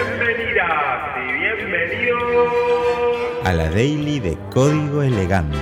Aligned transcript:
Bienvenidas 0.00 1.18
y 1.18 1.32
bienvenidos 1.32 2.48
a 3.44 3.52
la 3.52 3.68
Daily 3.68 4.18
de 4.18 4.38
Código 4.50 5.02
Elegante. 5.02 5.58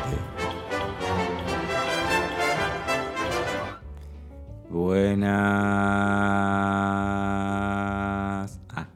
Buenas. 4.70 5.32
Ah. 8.68 8.86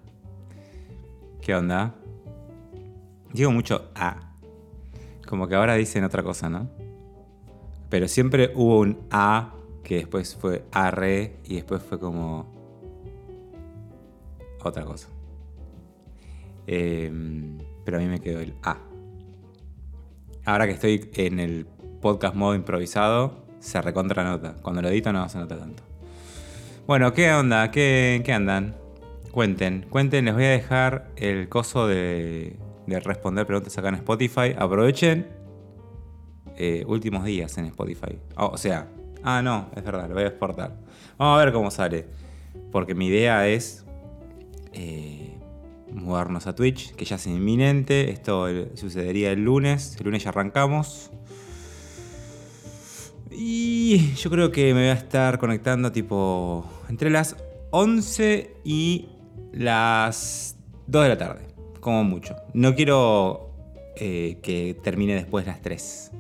¿Qué 1.40 1.56
onda? 1.56 1.96
Digo 3.32 3.50
mucho 3.50 3.90
A. 3.96 4.36
Como 5.26 5.48
que 5.48 5.56
ahora 5.56 5.74
dicen 5.74 6.04
otra 6.04 6.22
cosa, 6.22 6.48
¿no? 6.48 6.70
Pero 7.90 8.06
siempre 8.06 8.52
hubo 8.54 8.78
un 8.78 9.08
A 9.10 9.54
que 9.82 9.96
después 9.96 10.36
fue 10.36 10.66
arre 10.70 11.40
y 11.42 11.56
después 11.56 11.82
fue 11.82 11.98
como 11.98 12.46
otra 14.62 14.84
cosa. 14.84 15.08
Em, 16.66 17.58
pero 17.84 17.98
a 17.98 18.00
mí 18.00 18.06
me 18.06 18.20
quedó 18.20 18.40
el 18.40 18.54
A. 18.62 18.78
Ahora 20.44 20.66
que 20.66 20.72
estoy 20.72 21.10
en 21.14 21.38
el 21.38 21.66
podcast 22.00 22.34
modo 22.34 22.54
improvisado, 22.54 23.46
se 23.60 23.80
recontra 23.80 24.24
nota. 24.24 24.54
Cuando 24.62 24.82
lo 24.82 24.88
edito 24.88 25.12
no 25.12 25.28
se 25.28 25.38
nota 25.38 25.58
tanto. 25.58 25.82
Bueno, 26.86 27.12
¿qué 27.12 27.32
onda? 27.32 27.70
¿Qué, 27.70 28.22
qué 28.24 28.32
andan? 28.32 28.76
Cuenten, 29.30 29.86
cuenten, 29.88 30.24
les 30.26 30.34
voy 30.34 30.44
a 30.44 30.50
dejar 30.50 31.10
el 31.16 31.48
coso 31.48 31.86
de, 31.86 32.56
de 32.86 33.00
responder 33.00 33.46
preguntas 33.46 33.76
acá 33.78 33.88
en 33.88 33.94
Spotify. 33.94 34.54
Aprovechen 34.58 35.26
eh, 36.56 36.84
últimos 36.86 37.24
días 37.24 37.56
en 37.58 37.66
Spotify. 37.66 38.18
Oh, 38.36 38.48
o 38.48 38.56
sea, 38.56 38.88
ah, 39.22 39.40
no, 39.42 39.70
es 39.74 39.82
verdad, 39.82 40.08
lo 40.08 40.14
voy 40.14 40.24
a 40.24 40.28
exportar. 40.28 40.76
Vamos 41.16 41.40
a 41.40 41.44
ver 41.44 41.52
cómo 41.52 41.70
sale. 41.70 42.06
Porque 42.70 42.94
mi 42.94 43.06
idea 43.06 43.48
es 43.48 43.86
eh, 44.72 45.11
mudarnos 46.02 46.46
a 46.46 46.54
Twitch, 46.54 46.94
que 46.94 47.04
ya 47.04 47.16
es 47.16 47.26
inminente. 47.26 48.10
Esto 48.10 48.46
sucedería 48.74 49.32
el 49.32 49.44
lunes. 49.44 49.96
El 49.98 50.04
lunes 50.04 50.24
ya 50.24 50.30
arrancamos. 50.30 51.10
Y 53.30 54.12
yo 54.14 54.30
creo 54.30 54.52
que 54.52 54.74
me 54.74 54.80
voy 54.80 54.90
a 54.90 54.94
estar 54.94 55.38
conectando 55.38 55.90
tipo 55.90 56.64
entre 56.88 57.08
las 57.08 57.36
11 57.70 58.56
y 58.64 59.08
las 59.52 60.56
2 60.86 61.02
de 61.02 61.08
la 61.08 61.18
tarde, 61.18 61.48
como 61.80 62.04
mucho. 62.04 62.36
No 62.52 62.74
quiero 62.74 63.50
eh, 63.96 64.38
que 64.42 64.76
termine 64.82 65.14
después 65.14 65.46
de 65.46 65.52
las 65.52 65.62
3. 65.62 66.10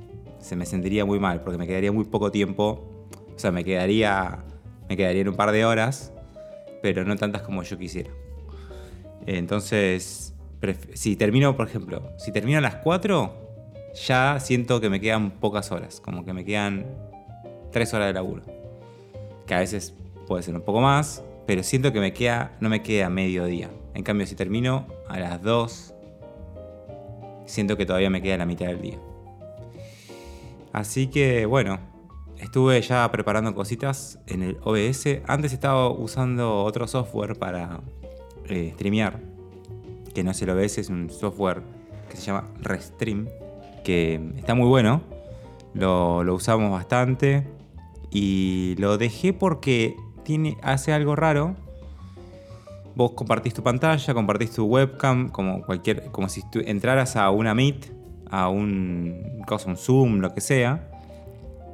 Se 0.40 0.56
me 0.56 0.64
sentiría 0.64 1.04
muy 1.04 1.18
mal 1.18 1.42
porque 1.42 1.58
me 1.58 1.66
quedaría 1.66 1.92
muy 1.92 2.04
poco 2.04 2.30
tiempo. 2.30 3.06
O 3.34 3.38
sea, 3.38 3.52
me 3.52 3.62
quedaría, 3.62 4.44
me 4.88 4.96
quedaría 4.96 5.22
en 5.22 5.28
un 5.28 5.36
par 5.36 5.52
de 5.52 5.64
horas, 5.66 6.12
pero 6.82 7.04
no 7.04 7.16
tantas 7.16 7.42
como 7.42 7.62
yo 7.62 7.78
quisiera. 7.78 8.10
Entonces, 9.26 10.34
si 10.94 11.16
termino, 11.16 11.56
por 11.56 11.68
ejemplo, 11.68 12.12
si 12.18 12.32
termino 12.32 12.58
a 12.58 12.60
las 12.60 12.76
4, 12.76 13.32
ya 14.06 14.38
siento 14.40 14.80
que 14.80 14.88
me 14.88 15.00
quedan 15.00 15.32
pocas 15.32 15.70
horas, 15.72 16.00
como 16.00 16.24
que 16.24 16.32
me 16.32 16.44
quedan 16.44 16.86
3 17.70 17.94
horas 17.94 18.08
de 18.08 18.12
laburo. 18.14 18.42
Que 19.46 19.54
a 19.54 19.58
veces 19.58 19.94
puede 20.26 20.42
ser 20.42 20.54
un 20.54 20.62
poco 20.62 20.80
más, 20.80 21.24
pero 21.46 21.62
siento 21.62 21.92
que 21.92 22.00
me 22.00 22.12
queda, 22.12 22.56
no 22.60 22.68
me 22.68 22.82
queda 22.82 23.10
medio 23.10 23.44
día. 23.44 23.70
En 23.94 24.02
cambio, 24.02 24.26
si 24.26 24.34
termino 24.34 24.86
a 25.08 25.18
las 25.18 25.42
2, 25.42 25.94
siento 27.44 27.76
que 27.76 27.86
todavía 27.86 28.10
me 28.10 28.22
queda 28.22 28.38
la 28.38 28.46
mitad 28.46 28.66
del 28.66 28.80
día. 28.80 28.98
Así 30.72 31.08
que 31.08 31.44
bueno, 31.44 31.78
estuve 32.38 32.80
ya 32.80 33.10
preparando 33.12 33.54
cositas 33.54 34.18
en 34.26 34.42
el 34.42 34.58
OBS. 34.62 35.22
Antes 35.26 35.52
estaba 35.52 35.90
usando 35.90 36.64
otro 36.64 36.86
software 36.86 37.36
para 37.38 37.80
eh, 38.48 38.72
streamear, 38.74 39.20
que 40.14 40.22
no 40.22 40.30
es 40.30 40.42
el 40.42 40.50
OBS, 40.50 40.78
es 40.78 40.88
un 40.88 41.10
software 41.10 41.62
que 42.10 42.16
se 42.16 42.22
llama 42.24 42.48
Restream, 42.60 43.28
que 43.84 44.20
está 44.36 44.54
muy 44.54 44.68
bueno. 44.68 45.02
Lo, 45.74 46.22
lo 46.22 46.34
usamos 46.34 46.70
bastante 46.70 47.46
y 48.10 48.74
lo 48.78 48.98
dejé 48.98 49.32
porque 49.32 49.96
tiene, 50.22 50.56
hace 50.62 50.92
algo 50.92 51.16
raro. 51.16 51.56
Vos 52.94 53.12
compartís 53.12 53.54
tu 53.54 53.62
pantalla, 53.62 54.12
compartís 54.12 54.52
tu 54.52 54.66
webcam, 54.66 55.30
como 55.30 55.62
cualquier, 55.62 56.10
como 56.10 56.28
si 56.28 56.42
entraras 56.66 57.16
a 57.16 57.30
una 57.30 57.54
Meet, 57.54 57.90
a 58.30 58.48
un, 58.48 59.42
un 59.66 59.76
Zoom, 59.76 60.20
lo 60.20 60.34
que 60.34 60.42
sea, 60.42 60.90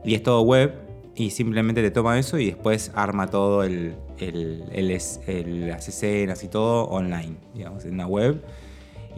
y 0.05 0.15
es 0.15 0.23
todo 0.23 0.43
web, 0.43 0.88
y 1.19 1.31
simplemente 1.31 1.83
te 1.83 1.91
toma 1.91 2.17
eso 2.17 2.39
y 2.39 2.47
después 2.47 2.93
arma 2.95 3.27
todo 3.27 3.65
el, 3.65 3.97
las 4.19 5.89
escenas 5.89 6.45
y 6.45 6.49
todo 6.49 6.85
online, 6.85 7.37
digamos, 7.55 7.85
en 7.85 7.95
una 7.95 8.07
web. 8.07 8.45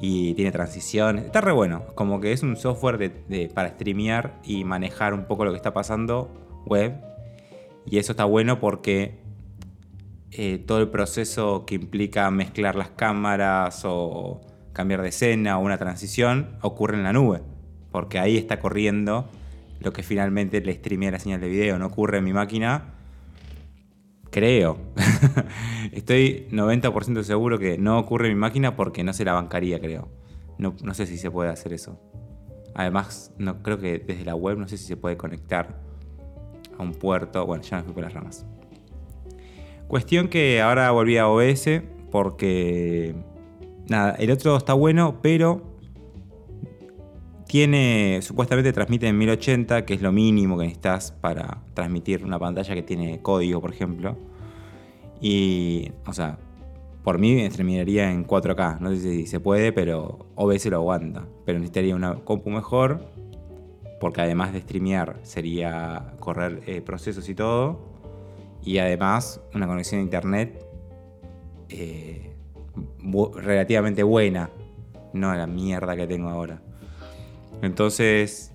Y 0.00 0.33
tiene 0.33 0.50
transiciones. 0.50 1.27
Está 1.27 1.43
re 1.43 1.53
bueno. 1.53 1.84
Como 1.94 2.21
que 2.21 2.33
es 2.33 2.43
un 2.43 2.56
software 2.56 3.12
para 3.53 3.69
streamear 3.69 4.41
y 4.43 4.65
manejar 4.65 5.12
un 5.12 5.27
poco 5.27 5.44
lo 5.44 5.50
que 5.50 5.59
está 5.59 5.75
pasando 5.75 6.62
web. 6.65 6.94
Y 7.84 7.99
eso 7.99 8.12
está 8.12 8.25
bueno 8.25 8.61
porque 8.61 9.19
eh, 10.31 10.56
todo 10.56 10.78
el 10.81 10.88
proceso 10.88 11.67
que 11.67 11.75
implica 11.75 12.31
mezclar 12.31 12.77
las 12.77 12.88
cámaras 12.88 13.82
o 13.84 14.41
cambiar 14.72 15.03
de 15.03 15.11
escena 15.11 15.59
o 15.59 15.61
una 15.61 15.77
transición 15.77 16.56
ocurre 16.62 16.97
en 16.97 17.03
la 17.03 17.12
nube. 17.12 17.43
Porque 17.91 18.19
ahí 18.19 18.38
está 18.38 18.59
corriendo 18.59 19.28
lo 19.81 19.93
que 19.93 20.03
finalmente 20.03 20.61
le 20.61 20.75
streamea 20.75 21.11
la 21.11 21.19
señal 21.19 21.41
de 21.41 21.49
video. 21.49 21.79
No 21.79 21.87
ocurre 21.87 22.19
en 22.19 22.25
mi 22.25 22.33
máquina 22.33 22.95
Creo. 24.31 24.79
Estoy 25.93 26.47
90% 26.51 27.23
seguro 27.25 27.59
que 27.59 27.79
no 27.79 27.99
ocurre 27.99 28.29
en 28.29 28.35
mi 28.35 28.41
máquina 28.41 28.77
porque 28.77 29.03
no 29.03 29.13
se 29.13 29.25
la 29.25 29.33
bancaría, 29.33 29.81
creo. 29.81 30.09
No, 30.59 30.75
no, 30.83 30.95
sé 30.95 31.07
si 31.07 31.19
se 31.19 31.31
puede 31.31 31.51
hacer 31.51 31.73
eso. 31.73 32.01
Además, 32.75 33.33
no 33.39 33.63
creo 33.63 33.79
que 33.79 33.99
desde 33.99 34.25
la 34.25 34.37
web 34.37 34.57
no 34.57 34.69
sé 34.69 34.77
si 34.77 34.85
se 34.85 34.97
puede 34.97 35.17
conectar 35.17 35.81
a 36.79 36.83
un 36.83 36.93
puerto. 36.93 37.45
Bueno, 37.45 37.65
ya 37.65 37.79
me 37.79 37.83
fui 37.83 37.93
por 37.93 38.05
las 38.05 38.15
ramas. 38.15 38.47
Cuestión 39.89 40.29
que 40.29 40.61
ahora 40.61 40.91
volví 40.93 41.17
a 41.17 41.29
OBS 41.29 41.83
porque... 42.11 43.15
Nada, 43.89 44.12
el 44.21 44.31
otro 44.31 44.57
está 44.57 44.73
bueno, 44.75 45.19
pero 45.21 45.69
tiene, 47.50 48.21
supuestamente 48.22 48.72
transmite 48.72 49.09
en 49.09 49.19
1080, 49.19 49.84
que 49.84 49.94
es 49.94 50.03
lo 50.03 50.12
mínimo 50.12 50.56
que 50.56 50.66
necesitas 50.66 51.11
para 51.11 51.65
transmitir 51.75 52.25
una 52.25 52.38
pantalla 52.38 52.77
que 52.77 52.84
tiene 52.84 53.21
código, 53.22 53.61
por 53.61 53.72
ejemplo. 53.72 54.16
Y, 55.21 55.91
o 56.06 56.12
sea, 56.12 56.38
por 57.03 57.19
mí 57.19 57.49
terminaría 57.49 58.09
en 58.12 58.25
4K. 58.25 58.78
No 58.78 58.91
sé 58.91 59.00
si 59.00 59.27
se 59.27 59.41
puede, 59.41 59.72
pero 59.72 60.27
OBS 60.37 60.66
lo 60.66 60.77
aguanta. 60.77 61.27
Pero 61.44 61.59
necesitaría 61.59 61.97
una 61.97 62.21
compu 62.21 62.50
mejor, 62.50 63.09
porque 63.99 64.21
además 64.21 64.53
de 64.53 64.61
streamear 64.61 65.19
sería 65.25 66.15
correr 66.21 66.62
eh, 66.67 66.81
procesos 66.82 67.28
y 67.28 67.34
todo. 67.34 67.81
Y 68.62 68.78
además 68.78 69.41
una 69.56 69.67
conexión 69.67 69.99
a 69.99 70.05
internet 70.05 70.65
eh, 71.69 72.32
relativamente 73.34 74.05
buena. 74.05 74.50
No 75.12 75.34
la 75.34 75.49
mierda 75.49 75.97
que 75.97 76.06
tengo 76.06 76.28
ahora. 76.28 76.62
Entonces, 77.62 78.53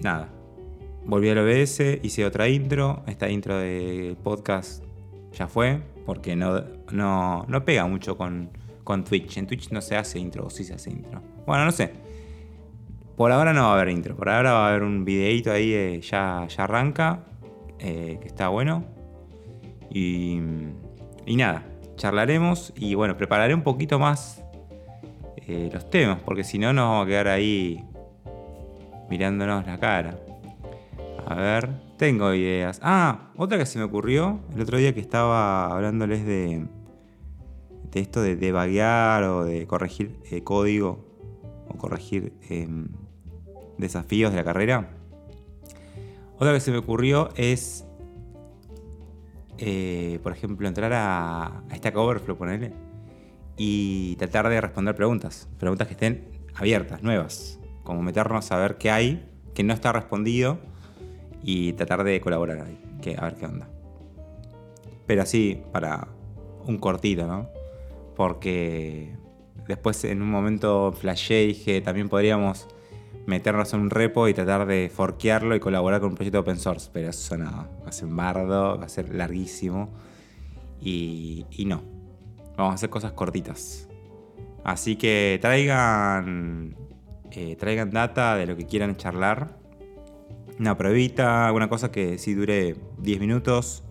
nada. 0.00 0.28
Volví 1.04 1.28
al 1.28 1.38
OBS, 1.38 1.80
hice 2.02 2.24
otra 2.24 2.48
intro. 2.48 3.02
Esta 3.06 3.28
intro 3.28 3.58
de 3.58 4.16
podcast 4.22 4.84
ya 5.32 5.48
fue, 5.48 5.80
porque 6.06 6.36
no, 6.36 6.62
no, 6.92 7.44
no 7.48 7.64
pega 7.64 7.86
mucho 7.86 8.16
con, 8.16 8.50
con 8.84 9.04
Twitch. 9.04 9.36
En 9.36 9.46
Twitch 9.46 9.70
no 9.70 9.80
se 9.80 9.96
hace 9.96 10.18
intro, 10.18 10.46
o 10.46 10.50
sí 10.50 10.64
se 10.64 10.74
hace 10.74 10.90
intro. 10.90 11.20
Bueno, 11.46 11.64
no 11.64 11.72
sé. 11.72 11.92
Por 13.16 13.30
ahora 13.32 13.52
no 13.52 13.62
va 13.62 13.70
a 13.70 13.74
haber 13.74 13.88
intro. 13.90 14.16
Por 14.16 14.28
ahora 14.28 14.52
va 14.52 14.66
a 14.66 14.70
haber 14.70 14.82
un 14.82 15.04
videito 15.04 15.52
ahí, 15.52 15.72
eh, 15.72 16.00
ya, 16.00 16.46
ya 16.48 16.64
arranca, 16.64 17.24
eh, 17.78 18.18
que 18.20 18.28
está 18.28 18.48
bueno. 18.48 18.84
Y, 19.90 20.40
y 21.26 21.36
nada, 21.36 21.64
charlaremos 21.96 22.72
y 22.76 22.94
bueno, 22.94 23.16
prepararé 23.16 23.54
un 23.54 23.62
poquito 23.62 23.98
más 23.98 24.41
eh, 25.36 25.70
los 25.72 25.88
temas, 25.90 26.20
porque 26.24 26.44
si 26.44 26.58
no 26.58 26.72
nos 26.72 26.88
vamos 26.88 27.04
a 27.04 27.08
quedar 27.08 27.28
ahí 27.28 27.84
mirándonos 29.10 29.66
la 29.66 29.78
cara. 29.78 30.18
A 31.26 31.34
ver, 31.34 31.70
tengo 31.96 32.32
ideas. 32.34 32.80
Ah, 32.82 33.30
otra 33.36 33.58
que 33.58 33.66
se 33.66 33.78
me 33.78 33.84
ocurrió 33.84 34.40
el 34.54 34.60
otro 34.60 34.78
día 34.78 34.92
que 34.94 35.00
estaba 35.00 35.66
hablándoles 35.66 36.24
de, 36.24 36.66
de 37.90 38.00
esto 38.00 38.22
de 38.22 38.36
debaguear 38.36 39.24
o 39.24 39.44
de 39.44 39.66
corregir 39.66 40.18
eh, 40.30 40.42
código 40.42 41.04
o 41.68 41.76
corregir 41.76 42.32
em, 42.48 42.88
desafíos 43.78 44.32
de 44.32 44.38
la 44.38 44.44
carrera. 44.44 44.90
Otra 46.36 46.52
que 46.52 46.60
se 46.60 46.70
me 46.70 46.78
ocurrió 46.78 47.30
es, 47.36 47.86
eh, 49.58 50.18
por 50.22 50.32
ejemplo, 50.32 50.66
entrar 50.66 50.92
a, 50.92 51.62
a 51.70 51.76
Stack 51.76 51.96
Overflow, 51.96 52.36
ponerle 52.36 52.72
y 53.56 54.16
tratar 54.16 54.48
de 54.48 54.60
responder 54.60 54.94
preguntas, 54.94 55.48
preguntas 55.58 55.86
que 55.86 55.94
estén 55.94 56.28
abiertas, 56.54 57.02
nuevas, 57.02 57.58
como 57.84 58.02
meternos 58.02 58.50
a 58.52 58.56
ver 58.56 58.78
qué 58.78 58.90
hay, 58.90 59.28
que 59.54 59.62
no 59.62 59.74
está 59.74 59.92
respondido 59.92 60.58
y 61.42 61.72
tratar 61.74 62.04
de 62.04 62.20
colaborar 62.20 62.60
ahí, 62.60 62.80
que, 63.02 63.16
a 63.16 63.22
ver 63.22 63.34
qué 63.34 63.46
onda. 63.46 63.68
Pero 65.06 65.22
así, 65.22 65.62
para 65.72 66.08
un 66.66 66.78
cortito, 66.78 67.26
¿no? 67.26 67.48
porque 68.16 69.16
después 69.66 70.04
en 70.04 70.22
un 70.22 70.30
momento 70.30 70.92
flashé 70.92 71.44
y 71.44 71.46
dije, 71.48 71.80
también 71.80 72.08
podríamos 72.08 72.68
meternos 73.26 73.72
en 73.74 73.80
un 73.80 73.90
repo 73.90 74.28
y 74.28 74.34
tratar 74.34 74.66
de 74.66 74.90
forquearlo 74.94 75.54
y 75.54 75.60
colaborar 75.60 76.00
con 76.00 76.10
un 76.10 76.14
proyecto 76.16 76.40
open 76.40 76.58
source, 76.58 76.90
pero 76.92 77.10
eso 77.10 77.36
no, 77.36 77.50
va 77.50 77.88
a 77.88 77.92
ser 77.92 78.08
bardo, 78.08 78.78
va 78.78 78.84
a 78.84 78.88
ser 78.88 79.14
larguísimo 79.14 79.90
y 80.80 81.44
no, 81.66 81.91
vamos 82.56 82.72
a 82.72 82.74
hacer 82.74 82.90
cosas 82.90 83.12
cortitas. 83.12 83.88
Así 84.64 84.96
que 84.96 85.38
traigan, 85.40 86.76
eh, 87.30 87.56
traigan 87.56 87.90
data 87.90 88.36
de 88.36 88.46
lo 88.46 88.56
que 88.56 88.66
quieran 88.66 88.96
charlar. 88.96 89.56
Una 90.58 90.76
pruebita, 90.76 91.46
alguna 91.46 91.68
cosa 91.68 91.90
que 91.90 92.18
sí 92.18 92.34
dure 92.34 92.76
10 92.98 93.20
minutos. 93.20 93.82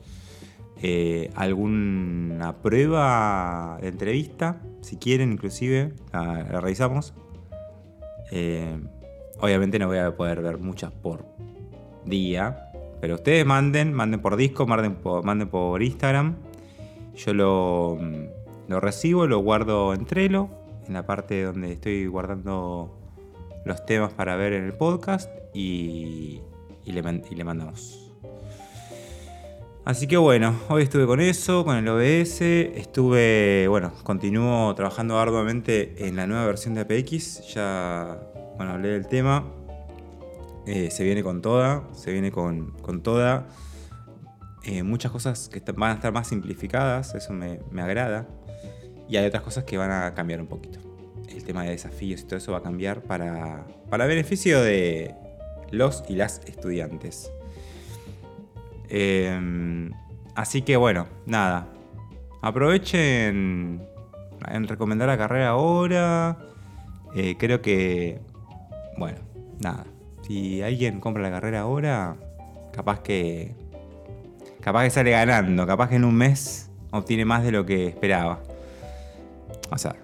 Eh, 0.84 1.30
alguna 1.36 2.56
prueba 2.62 3.78
de 3.82 3.90
entrevista, 3.90 4.62
si 4.82 4.98
quieren 4.98 5.32
inclusive, 5.32 5.94
la, 6.12 6.44
la 6.44 6.62
revisamos. 6.62 7.14
Eh, 8.32 8.80
obviamente 9.40 9.78
no 9.78 9.88
voy 9.88 9.98
a 9.98 10.16
poder 10.16 10.42
ver 10.42 10.58
muchas 10.58 10.92
por 10.92 11.26
día, 12.06 12.72
pero 13.00 13.16
ustedes 13.16 13.46
manden, 13.46 13.94
manden 13.94 14.22
por 14.22 14.38
disco, 14.38 14.66
manden 14.66 14.98
manden 15.24 15.50
por 15.50 15.84
Instagram. 15.84 16.36
Yo 17.16 17.34
lo, 17.34 18.00
lo 18.72 18.80
recibo, 18.80 19.28
lo 19.28 19.40
guardo 19.40 19.94
en 19.94 20.06
Trello, 20.06 20.50
en 20.88 20.94
la 20.94 21.06
parte 21.06 21.44
donde 21.44 21.74
estoy 21.74 22.08
guardando 22.08 22.98
los 23.66 23.86
temas 23.86 24.14
para 24.14 24.36
ver 24.36 24.54
en 24.54 24.64
el 24.64 24.74
podcast 24.74 25.30
y, 25.54 26.42
le, 26.86 27.44
mandamos. 27.44 28.12
Así 29.84 30.08
que 30.08 30.18
bueno, 30.18 30.56
hoy 30.70 30.84
estuve 30.84 31.06
con 31.06 31.20
eso, 31.20 31.66
con 31.66 31.76
el 31.76 31.88
OBS, 31.88 32.42
estuve, 32.42 33.68
bueno, 33.68 33.92
continúo 34.04 34.74
trabajando 34.76 35.20
arduamente 35.20 36.08
en 36.08 36.16
la 36.16 36.26
nueva 36.26 36.46
versión 36.46 36.74
de 36.74 36.82
APX, 36.82 37.54
ya, 37.54 38.20
bueno, 38.58 38.74
hablé 38.74 38.90
del 38.90 39.08
tema, 39.08 39.46
Eh, 40.68 40.92
se 40.92 41.04
viene 41.04 41.24
con 41.24 41.42
toda, 41.42 41.84
se 41.92 42.12
viene 42.12 42.32
con, 42.32 42.72
con 42.82 43.02
toda, 43.02 43.48
Eh, 44.64 44.84
muchas 44.84 45.12
cosas 45.12 45.50
que 45.50 45.60
van 45.72 45.92
a 45.92 45.94
estar 45.96 46.14
más 46.14 46.28
simplificadas, 46.28 47.16
eso 47.16 47.34
me, 47.34 47.60
me 47.72 47.82
agrada, 47.82 48.28
y 49.12 49.18
hay 49.18 49.26
otras 49.26 49.44
cosas 49.44 49.66
que 49.66 49.78
van 49.78 49.92
a 49.92 50.14
cambiar 50.14 50.40
un 50.40 50.48
poquito. 50.48 50.80
El 51.28 51.44
tema 51.44 51.64
de 51.64 51.72
desafíos 51.72 52.22
y 52.22 52.24
todo 52.24 52.38
eso 52.38 52.54
va 52.54 52.60
a 52.60 52.64
cambiar 52.64 53.02
para, 53.02 53.68
para 53.90 54.06
beneficio 54.06 54.62
de 54.62 55.14
los 55.70 56.06
y 56.08 56.16
las 56.16 56.40
estudiantes. 56.46 57.30
Eh, 58.88 59.90
así 60.34 60.62
que 60.62 60.78
bueno, 60.78 61.08
nada. 61.26 61.68
Aprovechen 62.42 63.82
en 64.48 64.68
recomendar 64.68 65.10
la 65.10 65.18
carrera 65.18 65.50
ahora. 65.50 66.38
Eh, 67.14 67.36
creo 67.38 67.62
que, 67.62 68.22
bueno, 68.98 69.20
nada. 69.60 69.84
Si 70.26 70.62
alguien 70.62 71.02
compra 71.02 71.22
la 71.22 71.32
carrera 71.32 71.62
ahora, 71.62 72.16
capaz 72.72 73.02
que, 73.02 73.56
capaz 74.62 74.86
que 74.86 74.90
sale 74.90 75.12
ganando. 75.12 75.68
Capaz 75.68 75.90
que 75.90 75.98
en 75.98 76.06
un 76.06 76.16
mes 76.16 76.72
obtiene 76.92 77.26
más 77.26 77.44
de 77.44 77.52
lo 77.52 77.66
que 77.66 77.88
esperaba. 77.88 78.40
Sea, 79.78 79.96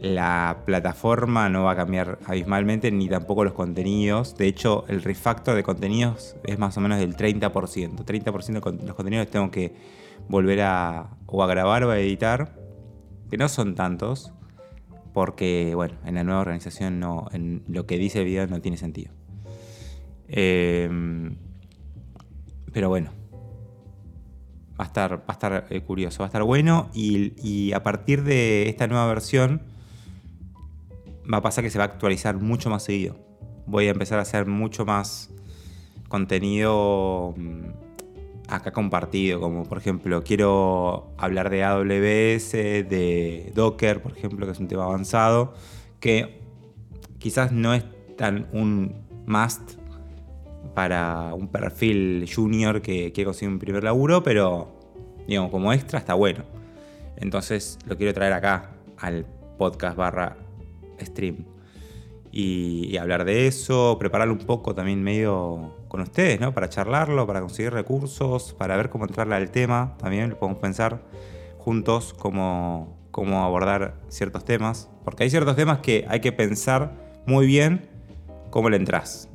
la 0.00 0.62
plataforma 0.64 1.48
no 1.48 1.64
va 1.64 1.72
a 1.72 1.76
cambiar 1.76 2.18
abismalmente, 2.26 2.90
ni 2.90 3.08
tampoco 3.08 3.44
los 3.44 3.52
contenidos. 3.52 4.34
De 4.36 4.46
hecho, 4.46 4.84
el 4.88 5.02
refactor 5.02 5.54
de 5.54 5.62
contenidos 5.62 6.36
es 6.44 6.58
más 6.58 6.76
o 6.76 6.80
menos 6.80 6.98
del 6.98 7.16
30%. 7.16 7.50
30% 7.52 8.72
de 8.78 8.86
los 8.86 8.94
contenidos 8.96 9.28
tengo 9.28 9.50
que 9.50 9.74
volver 10.28 10.62
a 10.62 11.10
o 11.26 11.42
a 11.42 11.46
grabar 11.46 11.84
o 11.84 11.90
a 11.90 11.98
editar, 11.98 12.56
que 13.30 13.36
no 13.36 13.48
son 13.48 13.74
tantos, 13.74 14.32
porque, 15.12 15.72
bueno, 15.74 15.94
en 16.04 16.14
la 16.14 16.24
nueva 16.24 16.40
organización 16.40 16.98
no, 16.98 17.28
en 17.32 17.62
lo 17.68 17.86
que 17.86 17.98
dice 17.98 18.20
el 18.20 18.24
video 18.24 18.46
no 18.46 18.60
tiene 18.60 18.76
sentido. 18.76 19.12
Em, 20.28 21.36
pero 22.72 22.88
bueno, 22.88 23.10
va 24.80 24.84
a 24.84 24.86
estar, 24.86 25.18
va 25.18 25.24
a 25.26 25.32
estar 25.32 25.66
eh, 25.68 25.82
curioso, 25.82 26.20
va 26.20 26.24
a 26.24 26.28
estar 26.28 26.42
bueno 26.42 26.88
y, 26.94 27.34
y 27.46 27.74
a 27.74 27.82
partir 27.82 28.24
de 28.24 28.70
esta 28.70 28.86
nueva 28.86 29.06
versión 29.06 29.60
va 31.30 31.38
a 31.38 31.42
pasar 31.42 31.62
que 31.62 31.70
se 31.70 31.76
va 31.76 31.84
a 31.84 31.88
actualizar 31.88 32.38
mucho 32.38 32.70
más 32.70 32.84
seguido. 32.84 33.14
Voy 33.66 33.88
a 33.88 33.90
empezar 33.90 34.18
a 34.18 34.22
hacer 34.22 34.46
mucho 34.46 34.86
más 34.86 35.28
contenido 36.08 37.34
mm, 37.36 37.66
acá 38.48 38.72
compartido, 38.72 39.38
como 39.38 39.64
por 39.64 39.76
ejemplo 39.76 40.24
quiero 40.24 41.12
hablar 41.18 41.50
de 41.50 41.62
AWS, 41.62 42.52
de 42.52 43.52
Docker, 43.54 44.00
por 44.00 44.16
ejemplo, 44.16 44.46
que 44.46 44.52
es 44.52 44.60
un 44.60 44.68
tema 44.68 44.84
avanzado, 44.84 45.52
que 46.00 46.40
quizás 47.18 47.52
no 47.52 47.74
es 47.74 47.84
tan 48.16 48.48
un 48.52 48.94
must 49.26 49.79
para 50.74 51.34
un 51.34 51.48
perfil 51.48 52.28
junior 52.32 52.82
que 52.82 53.12
quiere 53.12 53.26
conseguir 53.26 53.52
un 53.52 53.58
primer 53.58 53.84
laburo, 53.84 54.22
pero 54.22 54.80
digamos, 55.26 55.50
como 55.50 55.72
extra 55.72 55.98
está 55.98 56.14
bueno. 56.14 56.44
Entonces 57.16 57.78
lo 57.86 57.96
quiero 57.96 58.14
traer 58.14 58.32
acá 58.32 58.70
al 58.98 59.26
podcast 59.58 59.96
barra 59.96 60.36
stream. 61.00 61.44
Y, 62.32 62.96
hablar 62.96 63.24
de 63.24 63.46
eso, 63.46 63.96
prepararlo 63.98 64.34
un 64.34 64.40
poco 64.40 64.74
también 64.74 65.02
medio 65.02 65.74
con 65.88 66.00
ustedes, 66.00 66.40
¿no? 66.40 66.54
Para 66.54 66.68
charlarlo, 66.68 67.26
para 67.26 67.40
conseguir 67.40 67.72
recursos, 67.72 68.54
para 68.54 68.76
ver 68.76 68.88
cómo 68.88 69.04
entrarle 69.04 69.34
al 69.34 69.50
tema. 69.50 69.96
También 69.98 70.30
lo 70.30 70.38
podemos 70.38 70.60
pensar 70.60 71.02
juntos 71.58 72.14
cómo, 72.16 72.96
cómo 73.10 73.42
abordar 73.44 73.94
ciertos 74.08 74.44
temas. 74.44 74.88
Porque 75.04 75.24
hay 75.24 75.30
ciertos 75.30 75.56
temas 75.56 75.80
que 75.80 76.06
hay 76.08 76.20
que 76.20 76.30
pensar 76.30 76.92
muy 77.26 77.46
bien 77.46 77.88
cómo 78.50 78.70
le 78.70 78.76
entras. 78.76 79.29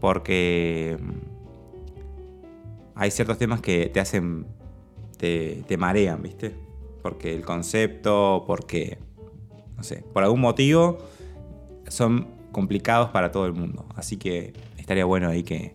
Porque 0.00 0.96
mm, 1.00 1.10
hay 2.94 3.10
ciertos 3.10 3.38
temas 3.38 3.60
que 3.60 3.86
te 3.88 4.00
hacen, 4.00 4.46
te, 5.18 5.62
te 5.66 5.76
marean, 5.76 6.22
¿viste? 6.22 6.54
Porque 7.02 7.34
el 7.34 7.44
concepto, 7.44 8.44
porque, 8.46 8.98
no 9.76 9.82
sé, 9.82 10.04
por 10.12 10.22
algún 10.22 10.40
motivo 10.40 10.98
son 11.88 12.28
complicados 12.52 13.10
para 13.10 13.30
todo 13.30 13.46
el 13.46 13.52
mundo. 13.52 13.86
Así 13.94 14.16
que 14.16 14.52
estaría 14.76 15.04
bueno 15.04 15.28
ahí 15.28 15.42
que, 15.42 15.74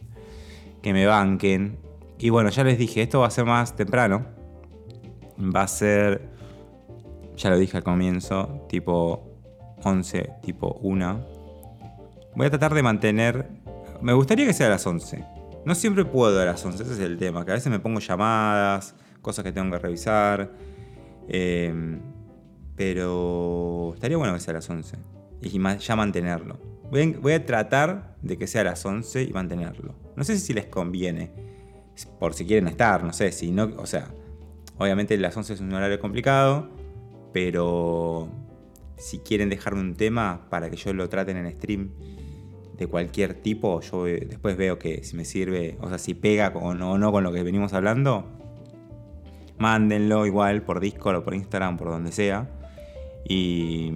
que 0.82 0.94
me 0.94 1.06
banquen. 1.06 1.78
Y 2.18 2.30
bueno, 2.30 2.50
ya 2.50 2.64
les 2.64 2.78
dije, 2.78 3.02
esto 3.02 3.20
va 3.20 3.28
a 3.28 3.32
ser 3.32 3.46
más 3.46 3.76
temprano. 3.76 4.26
Va 5.40 5.64
a 5.64 5.68
ser, 5.68 6.30
ya 7.36 7.50
lo 7.50 7.58
dije 7.58 7.78
al 7.78 7.84
comienzo, 7.84 8.66
tipo 8.70 9.36
11, 9.84 10.32
tipo 10.42 10.78
1. 10.82 11.26
Voy 12.36 12.48
a 12.48 12.50
tratar 12.50 12.74
de 12.74 12.84
mantener, 12.84 13.50
me 14.02 14.14
gustaría 14.14 14.46
que 14.46 14.54
sea 14.54 14.68
a 14.68 14.72
las 14.72 14.86
11. 14.86 15.26
No 15.66 15.76
siempre 15.76 16.06
puedo 16.06 16.40
a 16.40 16.46
las 16.46 16.64
11, 16.64 16.84
ese 16.84 16.94
es 16.94 17.00
el 17.00 17.18
tema, 17.18 17.44
que 17.44 17.52
a 17.52 17.56
veces 17.56 17.72
me 17.72 17.80
pongo 17.80 18.00
llamadas, 18.00 18.96
cosas 19.22 19.44
que 19.44 19.52
tengo 19.52 19.72
que 19.72 19.80
revisar. 19.80 20.52
eh, 21.28 22.00
pero 22.76 23.94
estaría 23.94 24.18
bueno 24.18 24.34
que 24.34 24.40
sea 24.40 24.52
a 24.52 24.56
las 24.56 24.70
11 24.70 24.98
y 25.42 25.60
ya 25.80 25.96
mantenerlo. 25.96 26.60
Voy 26.92 27.02
a, 27.02 27.20
voy 27.20 27.34
a 27.34 27.46
tratar 27.46 28.16
de 28.22 28.38
que 28.38 28.48
sea 28.48 28.62
a 28.62 28.66
las 28.66 28.86
11 28.86 29.24
y 29.24 29.34
mantenerlo. 29.34 29.96
No 30.16 30.24
sé 30.24 30.38
si 30.38 30.54
les 30.54 30.66
conviene, 30.66 31.32
por 32.20 32.34
si 32.34 32.46
quieren 32.46 32.68
estar, 32.68 33.04
no 33.04 33.14
sé, 33.14 33.32
si 33.32 33.52
no, 33.52 33.72
o 33.78 33.86
sea, 33.86 34.10
obviamente 34.78 35.18
las 35.18 35.36
11 35.36 35.54
es 35.54 35.60
un 35.62 35.74
horario 35.74 36.00
complicado, 36.00 36.70
pero 37.34 38.30
si 38.98 39.20
quieren 39.20 39.50
dejarme 39.50 39.82
un 39.82 39.96
tema 39.96 40.48
para 40.50 40.70
que 40.70 40.76
yo 40.76 40.94
lo 40.94 41.08
traten 41.10 41.38
en 41.38 41.52
stream 41.54 41.92
de 42.78 42.88
cualquier 42.88 43.34
tipo, 43.36 43.80
yo 43.82 44.08
eh, 44.08 44.26
después 44.28 44.58
veo 44.58 44.78
que 44.80 45.04
si 45.04 45.16
me 45.16 45.26
sirve, 45.26 45.78
o 45.82 45.88
sea, 45.90 45.98
si 45.98 46.14
pega 46.14 46.50
o 46.56 46.74
no 46.74 47.12
con 47.12 47.24
lo 47.24 47.32
que 47.32 47.44
venimos 47.44 47.74
hablando, 47.74 48.26
mándenlo 49.58 50.26
igual 50.26 50.64
por 50.64 50.80
Discord 50.80 51.16
o 51.18 51.24
por 51.24 51.34
Instagram, 51.34 51.78
por 51.78 51.90
donde 51.90 52.12
sea. 52.12 52.50
Y. 53.28 53.92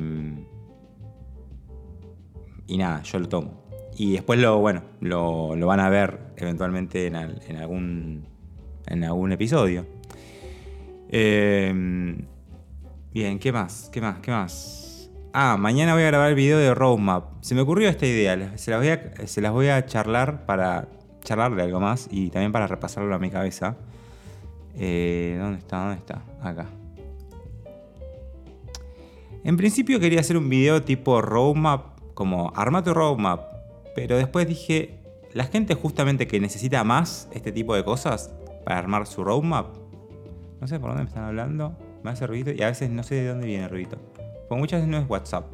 Y 2.67 2.77
nada, 2.77 3.01
yo 3.03 3.19
lo 3.19 3.27
tomo. 3.27 3.63
Y 3.97 4.13
después 4.13 4.39
lo, 4.39 4.59
bueno, 4.59 4.83
lo, 5.01 5.55
lo 5.55 5.67
van 5.67 5.79
a 5.79 5.89
ver 5.89 6.19
eventualmente 6.37 7.07
en, 7.07 7.15
al- 7.15 7.41
en 7.47 7.57
algún. 7.57 8.25
en 8.87 9.03
algún 9.03 9.31
episodio. 9.31 9.85
Eh, 11.09 12.15
bien, 13.11 13.39
¿qué 13.39 13.51
más? 13.51 13.89
¿Qué 13.91 13.99
más? 14.01 14.19
¿Qué 14.19 14.31
más? 14.31 14.85
Ah, 15.31 15.57
mañana 15.59 15.93
voy 15.93 16.01
a 16.01 16.07
grabar 16.07 16.29
el 16.29 16.35
video 16.35 16.57
de 16.57 16.73
Roadmap. 16.73 17.25
Se 17.41 17.53
me 17.53 17.61
ocurrió 17.61 17.87
esta 17.87 18.07
idea. 18.07 18.57
Se 18.57 18.71
las 18.71 18.79
voy 18.79 18.89
a, 18.89 19.27
se 19.27 19.41
las 19.41 19.85
charlar 19.85 20.47
para 20.47 20.87
charlarle 21.21 21.61
algo 21.61 21.79
más 21.79 22.07
y 22.09 22.31
también 22.31 22.51
para 22.51 22.65
repasarlo 22.65 23.13
a 23.13 23.19
mi 23.19 23.29
cabeza. 23.29 23.77
Eh, 24.75 25.37
¿Dónde 25.39 25.59
está? 25.59 25.77
¿Dónde 25.77 25.97
está? 25.97 26.23
Acá. 26.41 26.65
En 29.43 29.55
principio 29.55 29.99
quería 29.99 30.19
hacer 30.19 30.35
un 30.35 30.49
video 30.49 30.81
tipo 30.81 31.21
roadmap, 31.21 31.99
como 32.15 32.51
arma 32.55 32.83
tu 32.83 32.95
roadmap, 32.95 33.41
pero 33.95 34.17
después 34.17 34.47
dije, 34.47 34.99
la 35.33 35.45
gente 35.45 35.75
justamente 35.75 36.27
que 36.27 36.39
necesita 36.39 36.83
más 36.83 37.29
este 37.33 37.51
tipo 37.51 37.75
de 37.75 37.83
cosas 37.83 38.33
para 38.65 38.79
armar 38.79 39.05
su 39.05 39.23
roadmap, 39.23 39.77
no 40.59 40.67
sé 40.67 40.79
por 40.79 40.89
dónde 40.89 41.03
me 41.03 41.09
están 41.09 41.23
hablando. 41.23 41.77
me 42.03 42.11
hace 42.11 42.27
ruido 42.27 42.51
y 42.51 42.61
a 42.63 42.67
veces 42.67 42.89
no 42.89 43.03
sé 43.03 43.15
de 43.15 43.27
dónde 43.27 43.45
viene 43.47 43.65
el 43.65 43.69
ruido. 43.69 43.97
Porque 44.49 44.61
muchas 44.61 44.79
veces 44.79 44.89
no 44.89 44.97
es 44.97 45.07
WhatsApp. 45.07 45.45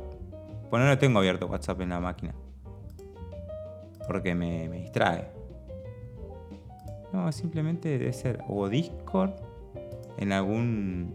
Pues 0.69 0.81
no 0.81 0.87
lo 0.87 0.97
tengo 0.97 1.19
abierto 1.19 1.47
WhatsApp 1.47 1.81
en 1.81 1.89
la 1.89 1.99
máquina. 1.99 2.33
Porque 4.07 4.33
me, 4.33 4.69
distrae. 4.69 5.29
No, 7.11 7.29
simplemente 7.33 7.89
debe 7.89 8.13
ser 8.13 8.41
o 8.47 8.69
Discord 8.69 9.31
en 10.17 10.31
algún 10.31 11.13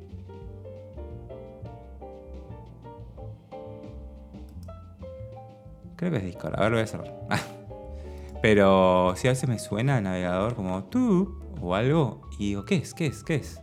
Creo 5.96 6.10
que 6.10 6.18
es 6.18 6.24
Discord. 6.24 6.54
A 6.56 6.62
ver, 6.62 6.70
lo 6.70 6.76
voy 6.76 6.84
a 6.84 6.86
cerrar. 6.86 7.20
Pero 8.42 9.14
si 9.16 9.28
a 9.28 9.32
veces 9.32 9.48
me 9.48 9.58
suena 9.58 9.98
el 9.98 10.04
navegador 10.04 10.54
como 10.54 10.84
tú 10.84 11.38
o 11.60 11.74
algo 11.74 12.22
y 12.38 12.48
digo, 12.48 12.64
¿qué 12.64 12.76
es? 12.76 12.94
¿Qué 12.94 13.06
es? 13.06 13.22
¿Qué 13.22 13.34
es? 13.36 13.60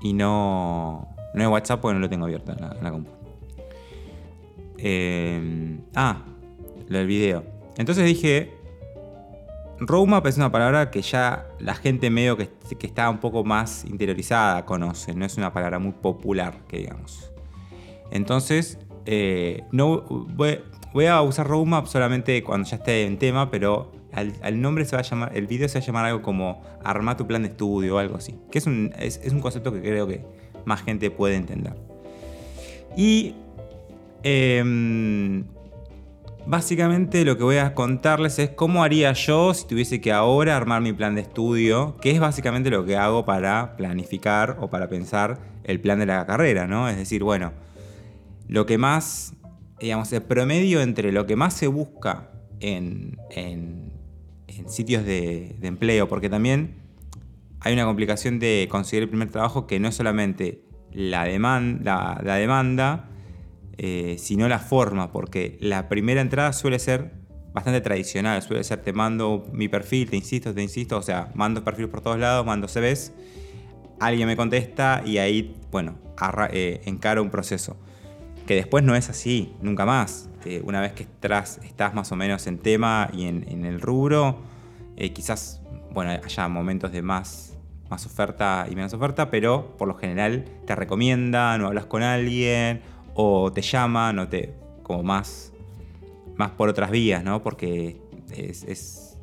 Y 0.00 0.12
no, 0.12 1.08
no 1.34 1.42
es 1.42 1.48
WhatsApp 1.48 1.80
porque 1.80 1.94
no 1.94 2.00
lo 2.00 2.08
tengo 2.08 2.24
abierto 2.24 2.52
en 2.52 2.60
la, 2.60 2.72
en 2.76 2.84
la 2.84 2.90
compu. 2.90 3.10
Eh, 4.78 5.78
ah, 5.94 6.22
del 6.88 7.06
video. 7.06 7.44
Entonces 7.76 8.04
dije, 8.04 8.52
roadmap 9.78 10.26
es 10.26 10.36
una 10.36 10.50
palabra 10.50 10.90
que 10.90 11.02
ya 11.02 11.46
la 11.58 11.74
gente 11.74 12.10
medio 12.10 12.36
que, 12.36 12.50
está 12.80 13.08
un 13.08 13.18
poco 13.18 13.44
más 13.44 13.84
interiorizada 13.84 14.64
conoce, 14.64 15.14
no 15.14 15.24
es 15.24 15.36
una 15.36 15.52
palabra 15.52 15.78
muy 15.78 15.92
popular, 15.92 16.58
que 16.68 16.78
digamos. 16.78 17.32
Entonces, 18.10 18.78
eh, 19.06 19.64
no 19.70 20.02
voy, 20.02 20.60
Voy 20.92 21.06
a 21.06 21.22
usar 21.22 21.46
roadmap 21.48 21.86
solamente 21.86 22.42
cuando 22.42 22.68
ya 22.68 22.76
esté 22.76 23.06
en 23.06 23.18
tema, 23.18 23.50
pero 23.50 23.90
al, 24.12 24.60
nombre 24.60 24.84
se 24.84 24.94
va 24.94 25.00
a 25.00 25.04
llamar, 25.04 25.32
el 25.34 25.46
video 25.46 25.66
se 25.66 25.78
va 25.78 25.82
a 25.82 25.86
llamar 25.86 26.04
algo 26.04 26.20
como 26.20 26.62
arma 26.84 27.16
tu 27.16 27.26
plan 27.26 27.42
de 27.42 27.48
estudio 27.48 27.96
o 27.96 27.98
algo 27.98 28.16
así. 28.16 28.38
Que 28.50 28.58
es 28.58 28.66
un, 28.66 28.92
es, 28.98 29.18
un 29.30 29.40
concepto 29.40 29.72
que 29.72 29.80
creo 29.80 30.06
que 30.06 30.22
más 30.64 30.82
gente 30.82 31.10
puede 31.10 31.36
entender. 31.36 31.74
Y 32.96 33.34
em, 34.22 35.44
básicamente 36.46 37.24
lo 37.24 37.36
que 37.36 37.44
voy 37.44 37.56
a 37.56 37.74
contarles 37.74 38.38
es 38.38 38.50
cómo 38.50 38.84
haría 38.84 39.12
yo 39.12 39.54
si 39.54 39.66
tuviese 39.66 40.00
que 40.00 40.12
ahora 40.12 40.56
armar 40.56 40.82
mi 40.82 40.92
plan 40.92 41.14
de 41.14 41.22
estudio, 41.22 41.96
que 42.00 42.10
es 42.10 42.20
básicamente 42.20 42.70
lo 42.70 42.84
que 42.84 42.96
hago 42.96 43.24
para 43.24 43.76
planificar 43.76 44.58
o 44.60 44.68
para 44.70 44.88
pensar 44.88 45.38
el 45.64 45.80
plan 45.80 45.98
de 45.98 46.06
la 46.06 46.26
carrera, 46.26 46.66
¿no? 46.66 46.88
Es 46.88 46.96
decir, 46.96 47.22
bueno, 47.22 47.52
lo 48.48 48.66
que 48.66 48.78
más 48.78 49.34
digamos, 49.82 50.12
el 50.12 50.22
promedio 50.22 50.80
entre 50.80 51.10
lo 51.12 51.26
que 51.26 51.36
más 51.36 51.54
se 51.54 51.66
busca 51.66 52.30
en, 52.60 53.18
sitios 54.68 55.04
de, 55.04 55.56
empleo, 55.62 56.08
porque 56.08 56.30
también 56.30 56.76
hay 57.64 57.74
una 57.74 57.84
complicación 57.84 58.38
de 58.38 58.66
conseguir 58.70 59.04
el 59.04 59.08
primer 59.08 59.30
trabajo 59.30 59.66
que 59.66 59.78
no 59.78 59.88
es 59.88 59.94
solamente 59.94 60.64
la, 60.92 61.24
demanda, 61.24 63.08
eh, 63.78 64.16
sino 64.18 64.48
la 64.48 64.58
forma, 64.58 65.12
porque 65.12 65.58
la 65.60 65.88
primera 65.88 66.20
entrada 66.20 66.52
suele 66.52 66.78
ser 66.78 67.12
bastante 67.52 67.80
tradicional, 67.80 68.42
suele 68.42 68.64
ser 68.64 68.82
te 68.82 68.92
mando 68.92 69.46
mi 69.52 69.68
perfil, 69.68 70.10
te 70.10 70.16
insisto, 70.16 70.52
te 70.52 70.62
insisto, 70.62 70.96
o 70.96 71.02
sea, 71.02 71.30
mando 71.34 71.62
perfiles 71.62 71.90
por 71.90 72.00
todos 72.00 72.18
lados, 72.18 72.44
mando 72.44 72.66
CVs, 72.66 73.12
alguien 74.00 74.26
me 74.26 74.36
contesta 74.36 75.02
y 75.04 75.18
ahí, 75.18 75.54
bueno, 75.70 75.98
eh, 76.50 76.80
encaro 76.86 77.22
un 77.22 77.30
proceso 77.30 77.76
que 78.46 78.56
después 78.56 78.82
no 78.82 78.96
es 78.96 79.08
así, 79.08 79.54
nunca 79.62 79.86
más. 79.86 80.28
Una 80.64 80.80
vez 80.80 80.92
que 80.92 81.04
estás, 81.04 81.60
más 81.94 82.10
o 82.10 82.16
menos 82.16 82.48
en 82.48 82.58
tema 82.58 83.08
y 83.12 83.26
en, 83.26 83.64
el 83.64 83.80
rubro, 83.80 84.40
eh, 84.96 85.12
quizás 85.12 85.62
bueno, 85.92 86.10
haya 86.10 86.48
momentos 86.48 86.90
de 86.90 87.02
más, 87.02 87.51
más 87.92 88.06
oferta 88.06 88.66
y 88.70 88.74
menos 88.74 88.94
oferta, 88.94 89.30
pero 89.30 89.76
por 89.76 89.86
lo 89.86 89.94
general 89.94 90.46
te 90.66 90.74
recomiendan 90.74 91.60
o 91.60 91.66
hablas 91.66 91.84
con 91.84 92.02
alguien 92.02 92.80
o 93.14 93.52
te 93.52 93.60
llaman 93.60 94.18
o 94.18 94.28
te. 94.28 94.54
como 94.82 95.02
más, 95.02 95.52
más 96.36 96.50
por 96.52 96.70
otras 96.70 96.90
vías, 96.90 97.22
¿no? 97.22 97.42
Porque 97.42 98.00
es, 98.34 99.18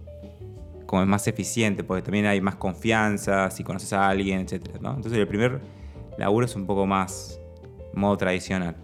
como 0.86 1.02
es 1.02 1.08
más 1.08 1.28
eficiente, 1.28 1.84
porque 1.84 2.04
también 2.04 2.28
hay 2.28 2.42
más 2.42 2.56
confianza 2.56 3.50
si 3.50 3.64
conoces 3.64 3.92
a 3.94 4.08
alguien, 4.08 4.42
etc. 4.42 4.76
Entonces 4.76 5.14
el 5.14 5.28
primer 5.28 5.62
laburo 6.20 6.46
es 6.46 6.56
un 6.56 6.68
poco 6.68 6.86
más 6.86 7.40
modo 7.94 8.18
tradicional. 8.18 8.76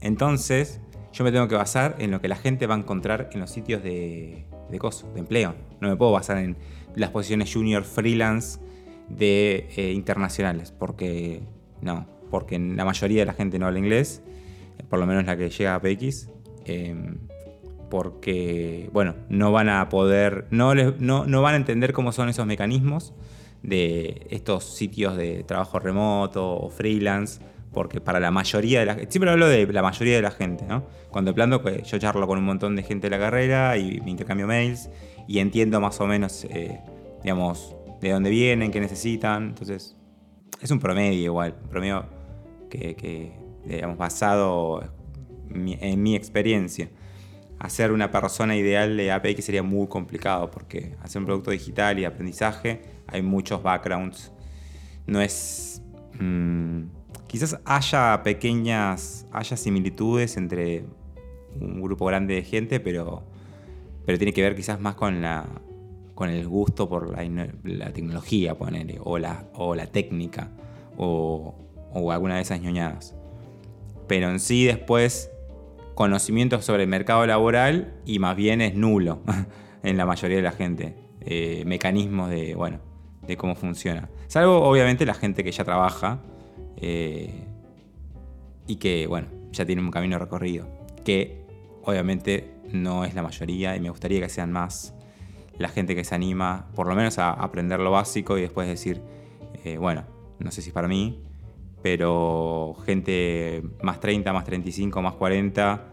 Entonces, 0.00 0.80
yo 1.12 1.22
me 1.22 1.32
tengo 1.32 1.48
que 1.48 1.54
basar 1.54 1.96
en 1.98 2.10
lo 2.10 2.20
que 2.20 2.28
la 2.28 2.36
gente 2.36 2.66
va 2.66 2.74
a 2.74 2.78
encontrar 2.78 3.28
en 3.32 3.40
los 3.40 3.50
sitios 3.50 3.82
de, 3.82 4.46
de 4.70 4.78
de 4.78 5.20
empleo. 5.20 5.54
No 5.80 5.88
me 5.88 5.96
puedo 5.96 6.12
basar 6.12 6.38
en 6.38 6.56
las 6.94 7.10
posiciones 7.10 7.52
junior 7.52 7.84
freelance 7.84 8.58
de 9.08 9.68
eh, 9.76 9.92
internacionales, 9.92 10.72
porque 10.76 11.42
no, 11.80 12.06
porque 12.30 12.58
la 12.58 12.84
mayoría 12.84 13.20
de 13.20 13.26
la 13.26 13.34
gente 13.34 13.58
no 13.58 13.66
habla 13.66 13.78
inglés, 13.78 14.22
por 14.88 14.98
lo 14.98 15.06
menos 15.06 15.24
la 15.26 15.36
que 15.36 15.50
llega 15.50 15.74
a 15.74 15.80
PX, 15.80 16.28
em, 16.64 17.18
porque, 17.90 18.90
bueno, 18.92 19.14
no 19.28 19.52
van 19.52 19.68
a 19.68 19.88
poder, 19.88 20.46
no, 20.50 20.74
no, 20.74 21.26
no 21.26 21.42
van 21.42 21.54
a 21.54 21.56
entender 21.56 21.92
cómo 21.92 22.12
son 22.12 22.28
esos 22.28 22.46
mecanismos 22.46 23.14
de 23.62 24.26
estos 24.30 24.64
sitios 24.64 25.16
de 25.16 25.44
trabajo 25.44 25.78
remoto 25.78 26.56
o 26.56 26.70
freelance 26.70 27.40
porque 27.76 28.00
para 28.00 28.18
la 28.20 28.30
mayoría 28.30 28.80
de 28.80 28.86
la 28.86 28.94
gente, 28.94 29.12
siempre 29.12 29.30
hablo 29.30 29.48
de 29.48 29.70
la 29.70 29.82
mayoría 29.82 30.16
de 30.16 30.22
la 30.22 30.30
gente, 30.30 30.64
¿no? 30.66 30.84
Cuando 31.10 31.34
plano, 31.34 31.60
pues 31.60 31.82
yo 31.82 31.98
charlo 31.98 32.26
con 32.26 32.38
un 32.38 32.44
montón 32.44 32.74
de 32.74 32.82
gente 32.82 33.10
de 33.10 33.10
la 33.10 33.18
carrera 33.18 33.76
y 33.76 34.00
me 34.00 34.12
intercambio 34.12 34.46
mails 34.46 34.88
y 35.28 35.40
entiendo 35.40 35.78
más 35.78 36.00
o 36.00 36.06
menos, 36.06 36.44
eh, 36.44 36.80
digamos, 37.22 37.75
de 38.00 38.10
dónde 38.10 38.30
vienen, 38.30 38.70
qué 38.70 38.80
necesitan. 38.80 39.48
Entonces, 39.48 39.96
es 40.60 40.70
un 40.70 40.78
promedio 40.78 41.22
igual, 41.24 41.56
un 41.62 41.68
promedio 41.68 42.06
que, 42.70 43.32
digamos, 43.64 43.96
basado 43.96 44.82
en 45.50 46.02
mi 46.02 46.16
experiencia. 46.16 46.90
Hacer 47.58 47.90
una 47.92 48.10
persona 48.10 48.54
ideal 48.54 48.96
de 48.96 49.10
API 49.12 49.40
sería 49.40 49.62
muy 49.62 49.88
complicado 49.88 50.50
porque 50.50 50.94
hacer 51.02 51.20
un 51.20 51.26
producto 51.26 51.50
digital 51.50 51.98
y 51.98 52.04
aprendizaje 52.04 52.82
hay 53.06 53.22
muchos 53.22 53.62
backgrounds. 53.62 54.32
No 55.06 55.20
es... 55.20 55.82
Mm, 56.20 56.84
Quizás 57.26 57.60
haya 57.64 58.22
pequeñas, 58.22 59.26
haya 59.32 59.56
similitudes 59.56 60.36
entre 60.36 60.84
un 61.60 61.82
grupo 61.82 62.06
grande 62.06 62.34
de 62.34 62.42
gente, 62.42 62.78
pero, 62.78 63.24
pero 64.04 64.16
tiene 64.16 64.32
que 64.32 64.42
ver 64.42 64.54
quizás 64.54 64.80
más 64.80 64.94
con 64.94 65.20
la 65.20 65.44
con 66.16 66.30
el 66.30 66.48
gusto 66.48 66.88
por 66.88 67.10
la, 67.10 67.92
tecnología, 67.92 68.56
ponerle, 68.56 68.98
o 69.04 69.18
la, 69.18 69.44
o 69.52 69.74
la 69.74 69.86
técnica, 69.86 70.50
o, 70.96 71.54
o 71.92 72.10
alguna 72.10 72.36
de 72.36 72.40
esas 72.40 72.60
ñoñadas. 72.60 73.14
Pero 74.08 74.30
en 74.30 74.40
sí 74.40 74.64
después 74.64 75.30
conocimiento 75.94 76.60
sobre 76.62 76.84
el 76.84 76.88
mercado 76.88 77.26
laboral 77.26 77.94
y 78.06 78.18
más 78.18 78.34
bien 78.34 78.62
es 78.62 78.74
nulo 78.74 79.20
en 79.82 79.98
la 79.98 80.06
mayoría 80.06 80.38
de 80.38 80.42
la 80.42 80.52
gente. 80.52 80.96
Eh, 81.20 81.64
mecanismos 81.66 82.30
de, 82.30 82.54
bueno, 82.54 82.78
de 83.26 83.36
cómo 83.36 83.54
funciona. 83.54 84.08
Salvo 84.26 84.62
obviamente 84.62 85.04
la 85.04 85.14
gente 85.14 85.44
que 85.44 85.52
ya 85.52 85.64
trabaja 85.64 86.22
eh, 86.78 87.44
y 88.66 88.76
que, 88.76 89.06
bueno, 89.06 89.28
ya 89.52 89.66
tiene 89.66 89.82
un 89.82 89.90
camino 89.90 90.18
recorrido. 90.18 90.66
Que 91.04 91.44
obviamente 91.82 92.54
no 92.72 93.04
es 93.04 93.14
la 93.14 93.22
mayoría 93.22 93.76
y 93.76 93.80
me 93.80 93.90
gustaría 93.90 94.20
que 94.20 94.30
sean 94.30 94.50
más 94.50 94.95
la 95.58 95.68
gente 95.68 95.94
que 95.94 96.04
se 96.04 96.14
anima, 96.14 96.66
por 96.74 96.86
lo 96.86 96.94
menos 96.94 97.18
a 97.18 97.30
aprender 97.30 97.80
lo 97.80 97.90
básico 97.90 98.38
y 98.38 98.42
después 98.42 98.68
decir, 98.68 99.02
eh, 99.64 99.78
bueno, 99.78 100.04
no 100.38 100.50
sé 100.50 100.62
si 100.62 100.70
es 100.70 100.74
para 100.74 100.88
mí, 100.88 101.22
pero 101.82 102.74
gente 102.84 103.62
más 103.82 104.00
30, 104.00 104.32
más 104.32 104.44
35, 104.44 105.02
más 105.02 105.14
40, 105.14 105.84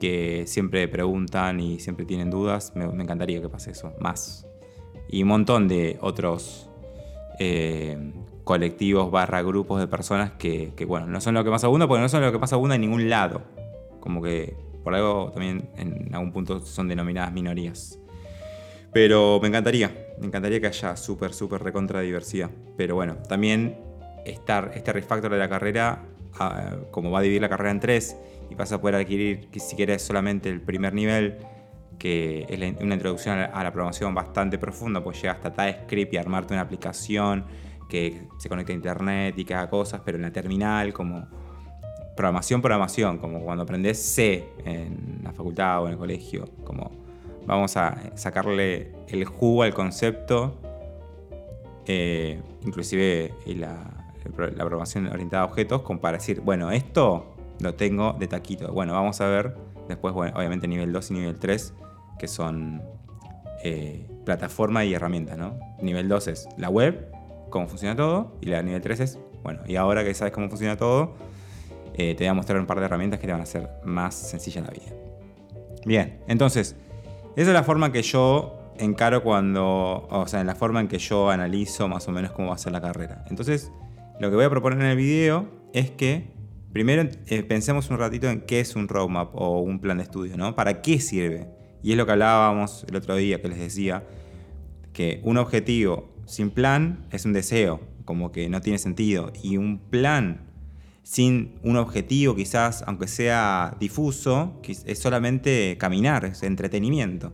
que 0.00 0.44
siempre 0.46 0.88
preguntan 0.88 1.60
y 1.60 1.78
siempre 1.78 2.06
tienen 2.06 2.30
dudas, 2.30 2.72
me, 2.74 2.84
encantaría 2.84 3.40
que 3.40 3.48
pase 3.48 3.72
eso, 3.72 3.92
más. 4.00 4.46
Y 5.08 5.22
un 5.22 5.28
montón 5.28 5.68
de 5.68 5.98
otros 6.00 6.70
eh, 7.38 8.12
colectivos 8.44 9.10
barra 9.10 9.42
grupos 9.42 9.80
de 9.80 9.86
personas 9.86 10.32
que, 10.32 10.72
bueno, 10.88 11.06
no 11.06 11.20
son 11.20 11.34
lo 11.34 11.44
que 11.44 11.50
más 11.50 11.64
abunda 11.64 11.86
porque 11.86 12.00
no 12.00 12.08
son 12.08 12.22
lo 12.22 12.32
que 12.32 12.38
más 12.38 12.52
abunda 12.52 12.76
en 12.76 12.80
ningún 12.80 13.10
lado. 13.10 13.42
Como 14.00 14.22
que 14.22 14.56
por 14.82 14.94
algo 14.94 15.30
también 15.32 15.68
en 15.76 16.14
algún 16.14 16.32
punto 16.32 16.60
son 16.60 16.88
denominadas 16.88 17.32
minorías. 17.32 18.00
Pero 18.92 19.38
me 19.40 19.48
encantaría, 19.48 20.08
me 20.18 20.26
encantaría 20.26 20.60
que 20.60 20.66
haya 20.66 20.96
súper, 20.96 21.32
súper 21.32 21.62
recontra 21.62 22.00
diversidad. 22.00 22.50
Pero 22.76 22.96
bueno, 22.96 23.16
también 23.28 23.78
estar 24.24 24.72
este 24.74 24.92
refactor 24.92 25.30
de 25.30 25.38
la 25.38 25.48
carrera, 25.48 26.02
ah, 26.38 26.76
como 26.90 27.10
va 27.10 27.20
a 27.20 27.22
dividir 27.22 27.40
la 27.40 27.48
carrera 27.48 27.70
en 27.70 27.80
tres 27.80 28.16
y 28.50 28.54
vas 28.54 28.72
a 28.72 28.80
poder 28.80 28.96
adquirir, 28.96 29.48
si 29.56 29.76
quieres, 29.76 30.02
solamente 30.02 30.48
el 30.48 30.60
primer 30.60 30.92
nivel, 30.92 31.38
que 31.98 32.46
es 32.48 32.82
una 32.82 32.94
introducción 32.94 33.38
a 33.38 33.62
la 33.62 33.72
programación 33.72 34.14
bastante 34.14 34.58
profunda, 34.58 35.04
pues 35.04 35.20
llega 35.20 35.34
hasta 35.34 35.52
TypeScript 35.52 36.14
y 36.14 36.16
armarte 36.16 36.54
una 36.54 36.62
aplicación 36.62 37.44
que 37.88 38.22
se 38.38 38.48
conecta 38.48 38.72
a 38.72 38.76
internet 38.76 39.38
y 39.38 39.44
que 39.44 39.54
haga 39.54 39.68
cosas, 39.68 40.00
pero 40.04 40.16
en 40.16 40.22
la 40.22 40.32
terminal, 40.32 40.92
como 40.92 41.28
programación, 42.16 42.60
programación, 42.60 43.18
como 43.18 43.40
cuando 43.40 43.62
aprendes 43.62 43.98
C 43.98 44.48
en 44.64 45.20
la 45.22 45.32
facultad 45.32 45.82
o 45.82 45.86
en 45.86 45.92
el 45.92 45.98
colegio, 45.98 46.48
como 46.64 46.99
vamos 47.46 47.76
a 47.76 47.98
sacarle 48.14 48.92
el 49.08 49.24
jugo 49.24 49.62
al 49.62 49.74
concepto, 49.74 50.58
eh, 51.86 52.40
inclusive 52.64 53.34
la, 53.46 54.00
la 54.24 54.64
programación 54.64 55.06
orientada 55.06 55.42
a 55.42 55.46
objetos, 55.46 55.82
como 55.82 56.00
para 56.00 56.18
decir, 56.18 56.40
bueno, 56.40 56.70
esto 56.70 57.34
lo 57.60 57.74
tengo 57.74 58.14
de 58.14 58.26
taquito. 58.26 58.72
Bueno, 58.72 58.92
vamos 58.92 59.20
a 59.20 59.28
ver 59.28 59.54
después, 59.88 60.14
obviamente 60.14 60.68
nivel 60.68 60.92
2 60.92 61.10
y 61.10 61.14
nivel 61.14 61.38
3, 61.38 61.74
que 62.18 62.28
son 62.28 62.82
eh, 63.62 64.06
plataforma 64.24 64.84
y 64.84 64.94
herramientas, 64.94 65.36
¿no? 65.36 65.58
Nivel 65.82 66.08
2 66.08 66.28
es 66.28 66.48
la 66.56 66.70
web, 66.70 67.10
cómo 67.50 67.68
funciona 67.68 67.96
todo, 67.96 68.36
y 68.40 68.46
la 68.46 68.62
nivel 68.62 68.80
3 68.80 69.00
es, 69.00 69.18
bueno, 69.42 69.60
y 69.66 69.76
ahora 69.76 70.04
que 70.04 70.14
sabes 70.14 70.32
cómo 70.32 70.48
funciona 70.48 70.76
todo, 70.76 71.14
eh, 71.94 72.14
te 72.14 72.24
voy 72.24 72.28
a 72.28 72.34
mostrar 72.34 72.58
un 72.58 72.66
par 72.66 72.78
de 72.78 72.86
herramientas 72.86 73.20
que 73.20 73.26
te 73.26 73.32
van 73.32 73.40
a 73.40 73.44
hacer 73.44 73.68
más 73.84 74.14
sencilla 74.14 74.62
la 74.62 74.70
vida. 74.70 74.94
Bien, 75.84 76.20
entonces, 76.28 76.76
esa 77.40 77.52
es 77.52 77.54
la 77.54 77.64
forma 77.64 77.90
que 77.90 78.02
yo 78.02 78.74
encaro 78.76 79.22
cuando, 79.22 80.06
o 80.10 80.26
sea, 80.26 80.42
en 80.42 80.46
la 80.46 80.54
forma 80.54 80.78
en 80.80 80.88
que 80.88 80.98
yo 80.98 81.30
analizo 81.30 81.88
más 81.88 82.06
o 82.06 82.12
menos 82.12 82.32
cómo 82.32 82.48
va 82.48 82.54
a 82.54 82.58
ser 82.58 82.70
la 82.70 82.82
carrera. 82.82 83.24
Entonces, 83.30 83.72
lo 84.20 84.28
que 84.28 84.36
voy 84.36 84.44
a 84.44 84.50
proponer 84.50 84.78
en 84.80 84.84
el 84.84 84.96
video 84.98 85.48
es 85.72 85.90
que 85.90 86.34
primero 86.70 87.08
eh, 87.28 87.42
pensemos 87.42 87.88
un 87.88 87.96
ratito 87.96 88.28
en 88.28 88.42
qué 88.42 88.60
es 88.60 88.76
un 88.76 88.88
roadmap 88.88 89.34
o 89.34 89.60
un 89.60 89.80
plan 89.80 89.96
de 89.96 90.02
estudio, 90.02 90.36
¿no? 90.36 90.54
¿Para 90.54 90.82
qué 90.82 91.00
sirve? 91.00 91.48
Y 91.82 91.92
es 91.92 91.96
lo 91.96 92.04
que 92.04 92.12
hablábamos 92.12 92.84
el 92.86 92.96
otro 92.96 93.16
día 93.16 93.40
que 93.40 93.48
les 93.48 93.58
decía, 93.58 94.04
que 94.92 95.22
un 95.24 95.38
objetivo 95.38 96.12
sin 96.26 96.50
plan 96.50 97.06
es 97.10 97.24
un 97.24 97.32
deseo, 97.32 97.80
como 98.04 98.32
que 98.32 98.50
no 98.50 98.60
tiene 98.60 98.76
sentido. 98.76 99.32
Y 99.42 99.56
un 99.56 99.78
plan 99.78 100.49
sin 101.02 101.58
un 101.62 101.76
objetivo 101.76 102.36
quizás, 102.36 102.84
aunque 102.86 103.08
sea 103.08 103.76
difuso, 103.80 104.60
es 104.64 104.98
solamente 104.98 105.76
caminar, 105.78 106.24
es 106.24 106.42
entretenimiento. 106.42 107.32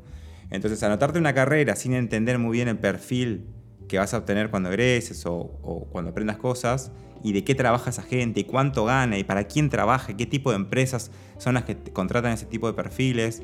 Entonces, 0.50 0.82
anotarte 0.82 1.18
una 1.18 1.35
carrera 1.35 1.76
sin 1.76 1.92
entender 1.94 2.38
muy 2.38 2.52
bien 2.52 2.68
el 2.68 2.78
perfil 2.78 3.46
que 3.88 3.99
vas 3.99 4.14
a 4.14 4.18
obtener 4.18 4.50
cuando 4.50 4.68
egreses 4.70 5.25
o, 5.26 5.88
cuando 5.90 6.11
aprendas 6.11 6.37
cosas 6.37 6.92
y 7.23 7.32
de 7.32 7.44
qué 7.44 7.54
trabaja 7.54 7.90
esa 7.90 8.02
gente 8.02 8.40
y 8.40 8.44
cuánto 8.44 8.85
gana 8.85 9.18
y 9.18 9.25
para 9.25 9.44
quién 9.44 9.70
trabaja, 9.70 10.16
qué 10.16 10.26
tipo 10.26 10.50
de 10.50 10.56
empresas 10.56 11.11
son 11.38 11.54
las 11.54 11.64
que 11.64 11.76
contratan 11.92 12.32
ese 12.32 12.46
tipo 12.46 12.66
de 12.66 12.75
perfiles. 12.75 13.42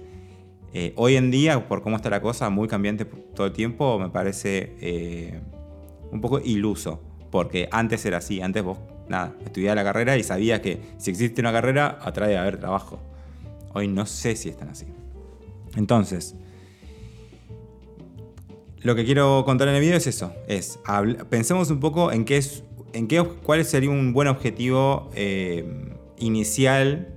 Eh, 0.74 0.92
hoy 0.96 1.16
en 1.16 1.30
día, 1.30 1.68
por 1.68 1.82
cómo 1.82 1.96
está 1.96 2.08
la 2.10 2.22
cosa, 2.22 2.48
muy 2.50 2.68
cambiante 2.68 3.04
todo 3.04 3.46
el 3.46 3.52
tiempo, 3.52 3.98
me 3.98 4.08
parece 4.08 4.74
eh, 4.80 5.40
un 6.10 6.20
poco 6.20 6.40
iluso, 6.40 7.02
porque 7.30 7.68
antes 7.70 8.04
era 8.06 8.18
así, 8.18 8.40
antes 8.40 8.62
vos, 8.62 8.78
nada, 9.12 9.34
estudiabas 9.44 9.76
la 9.76 9.84
carrera 9.84 10.16
y 10.16 10.24
sabías 10.24 10.60
que 10.60 10.80
si 10.98 11.10
existe 11.10 11.40
una 11.40 11.52
carrera, 11.52 11.98
atrae 12.02 12.36
a 12.36 12.42
haber 12.42 12.58
trabajo. 12.58 12.98
Hoy 13.74 13.86
no 13.86 14.06
sé 14.06 14.34
si 14.34 14.48
están 14.48 14.70
así. 14.70 14.86
Entonces, 15.76 16.34
lo 18.80 18.94
que 18.94 19.04
quiero 19.04 19.44
contar 19.44 19.68
en 19.68 19.74
el 19.74 19.80
video 19.80 19.96
es 19.96 20.06
eso. 20.06 20.32
Es, 20.48 20.78
pensemos 21.30 21.70
un 21.70 21.78
poco 21.78 22.10
en 22.10 22.24
qué 22.24 22.38
es, 22.38 22.64
en 22.92 23.06
qué, 23.06 23.22
cuál 23.22 23.64
sería 23.64 23.90
un 23.90 24.12
buen 24.12 24.28
objetivo 24.28 25.10
eh, 25.14 25.64
inicial 26.18 27.08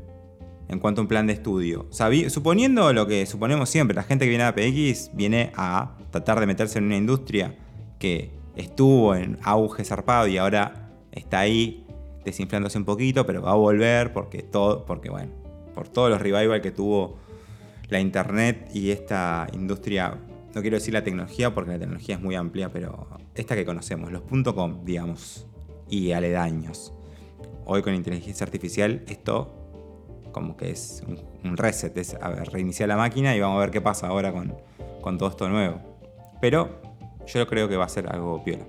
en 0.68 0.80
cuanto 0.80 1.02
a 1.02 1.04
un 1.04 1.08
plan 1.08 1.28
de 1.28 1.34
estudio. 1.34 1.88
suponiendo 2.30 2.92
lo 2.94 3.08
que 3.08 3.26
suponemos 3.26 3.70
siempre, 3.70 3.96
la 3.96 4.04
gente 4.04 4.26
que 4.26 4.30
viene 4.30 4.44
a 4.44 4.56
PX 4.56 5.12
viene 5.14 5.52
a 5.56 5.98
tratar 6.12 6.40
de 6.40 6.46
meterse 6.46 6.80
en 6.80 6.86
una 6.86 6.98
industria 6.98 7.56
que 8.00 8.32
estuvo 8.56 9.16
en 9.16 9.38
auge 9.44 9.84
zarpado 9.84 10.28
y 10.28 10.38
ahora 10.38 10.92
está 11.12 11.40
ahí 11.40 11.85
desinflándose 12.26 12.78
un 12.78 12.86
poquito, 12.86 13.26
pero 13.26 13.42
va 13.42 13.52
a 13.52 13.56
volver 13.56 14.12
porque 14.12 14.44
todo, 14.44 14.86
porque 14.86 15.10
bueno, 15.10 15.32
por 15.74 15.88
todos 15.88 16.10
los 16.10 16.22
revival 16.22 16.62
que 16.62 16.72
tuvo 16.72 17.18
la 17.90 18.00
internet 18.00 18.70
y 18.74 18.92
esta 18.92 19.48
industria 19.54 20.18
no 20.56 20.62
quiero 20.62 20.78
decir 20.78 20.94
la 20.94 21.04
tecnología 21.04 21.54
porque 21.54 21.72
la 21.72 21.80
tecnología 21.80 22.16
es 22.16 22.22
muy 22.22 22.34
amplia, 22.34 22.72
pero 22.72 23.08
esta 23.36 23.56
que 23.56 23.66
conocemos, 23.66 24.12
los 24.12 24.24
.com, 24.54 24.86
digamos, 24.86 25.46
y 25.90 26.14
aledaños. 26.14 26.94
Hoy 27.66 27.82
con 27.82 27.94
inteligencia 27.94 28.46
artificial 28.46 29.04
esto 29.08 29.54
como 30.32 30.56
que 30.56 30.72
es 30.72 31.04
un, 31.44 31.58
reset, 31.58 31.98
es 31.98 32.14
a 32.16 32.30
ver, 32.30 32.50
reiniciar 32.50 32.88
la 32.90 32.98
máquina 32.98 33.36
y 33.36 33.40
vamos 33.40 33.58
a 33.58 33.60
ver 33.62 33.72
qué 33.72 33.82
pasa 33.82 34.08
ahora 34.08 34.32
con, 34.32 34.56
con 35.02 35.18
todo 35.18 35.30
esto 35.30 35.50
nuevo. 35.50 35.80
Pero 36.40 36.82
yo 37.28 37.46
creo 37.48 37.68
que 37.68 37.76
va 37.76 37.86
a 37.86 37.90
ser 37.90 38.08
algo 38.10 38.44
piola. 38.44 38.66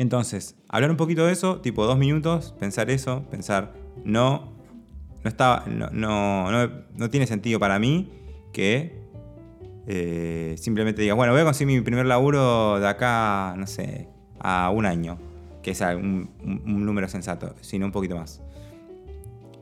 Entonces, 0.00 0.56
hablar 0.70 0.90
un 0.90 0.96
poquito 0.96 1.26
de 1.26 1.32
eso, 1.32 1.60
tipo 1.60 1.84
dos 1.84 1.98
minutos, 1.98 2.54
pensar 2.58 2.88
eso, 2.88 3.22
pensar, 3.30 3.74
no, 4.02 4.50
no, 5.22 5.28
está, 5.28 5.64
no, 5.66 5.90
no, 5.90 6.70
no 6.96 7.10
tiene 7.10 7.26
sentido 7.26 7.60
para 7.60 7.78
mí 7.78 8.10
que 8.50 8.98
eh, 9.86 10.54
simplemente 10.56 11.02
digas, 11.02 11.18
bueno, 11.18 11.34
voy 11.34 11.42
a 11.42 11.44
conseguir 11.44 11.76
mi 11.76 11.84
primer 11.84 12.06
laburo 12.06 12.80
de 12.80 12.88
acá, 12.88 13.54
no 13.58 13.66
sé, 13.66 14.08
a 14.38 14.70
un 14.70 14.86
año, 14.86 15.18
que 15.62 15.72
es 15.72 15.82
un, 15.82 16.30
número 16.64 17.06
sensato, 17.06 17.54
sino 17.60 17.84
un 17.84 17.92
poquito 17.92 18.16
más. 18.16 18.40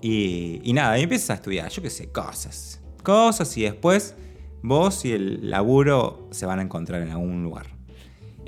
Y, 0.01 0.71
nada, 0.73 1.01
y 1.01 1.03
empiezas 1.03 1.31
a 1.31 1.35
estudiar, 1.35 1.69
yo 1.69 1.83
qué 1.83 1.91
sé, 1.91 2.13
cosas. 2.13 2.81
Cosas 3.03 3.57
y 3.57 3.63
después 3.63 4.15
vos 4.63 5.05
y 5.05 5.11
el 5.11 5.51
laburo 5.51 6.29
se 6.31 6.47
van 6.47 6.61
a 6.61 6.63
encontrar 6.63 7.03
en 7.03 7.11
algún 7.11 7.43
lugar. 7.43 7.67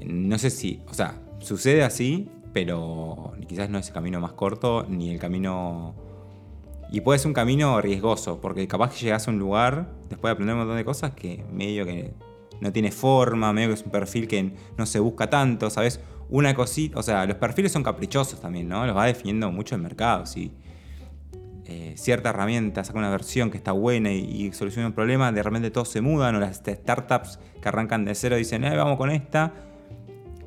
No 0.06 0.38
sé 0.38 0.50
si, 0.50 0.82
o 0.86 0.94
sea, 0.94 1.20
sucede 1.40 1.82
así, 1.82 2.30
pero 2.52 3.32
quizás 3.48 3.68
no 3.70 3.78
es 3.78 3.88
el 3.88 3.94
camino 3.94 4.20
más 4.20 4.32
corto 4.32 4.86
ni 4.88 5.10
el 5.10 5.18
camino 5.18 5.94
y 6.92 7.00
puede 7.02 7.18
ser 7.18 7.28
un 7.28 7.34
camino 7.34 7.80
riesgoso, 7.80 8.40
porque 8.40 8.66
capaz 8.66 8.92
que 8.92 9.04
llegas 9.04 9.28
a 9.28 9.30
un 9.30 9.38
lugar, 9.38 9.88
después 10.08 10.30
de 10.30 10.32
aprender 10.32 10.54
un 10.54 10.60
montón 10.60 10.76
de 10.76 10.84
cosas, 10.84 11.12
que 11.12 11.44
medio 11.52 11.84
que 11.84 12.12
no 12.60 12.72
tiene 12.72 12.90
forma, 12.90 13.52
medio 13.52 13.68
que 13.68 13.74
es 13.74 13.82
un 13.84 13.92
perfil 13.92 14.26
que 14.26 14.52
no 14.76 14.86
se 14.86 14.98
busca 14.98 15.30
tanto, 15.30 15.70
¿sabes? 15.70 16.00
Una 16.28 16.54
cosita, 16.54 16.98
o 16.98 17.02
sea, 17.02 17.26
los 17.26 17.36
perfiles 17.36 17.70
son 17.70 17.84
caprichosos 17.84 18.40
también, 18.40 18.68
¿no? 18.68 18.84
Los 18.86 18.96
va 18.96 19.06
definiendo 19.06 19.50
mucho 19.52 19.76
el 19.76 19.82
mercado. 19.82 20.26
Si 20.26 20.52
eh, 21.64 21.94
cierta 21.96 22.30
herramienta 22.30 22.82
saca 22.82 22.98
una 22.98 23.10
versión 23.10 23.50
que 23.50 23.56
está 23.56 23.70
buena 23.70 24.10
y, 24.12 24.52
soluciona 24.52 24.88
un 24.88 24.92
problema, 24.92 25.30
de 25.30 25.42
repente 25.44 25.70
todos 25.70 25.88
se 25.88 26.00
mudan, 26.00 26.34
o 26.34 26.40
las 26.40 26.56
startups 26.56 27.38
que 27.62 27.68
arrancan 27.68 28.04
de 28.04 28.16
cero 28.16 28.34
dicen, 28.34 28.64
eh, 28.64 28.76
vamos 28.76 28.96
con 28.96 29.10
esta, 29.10 29.52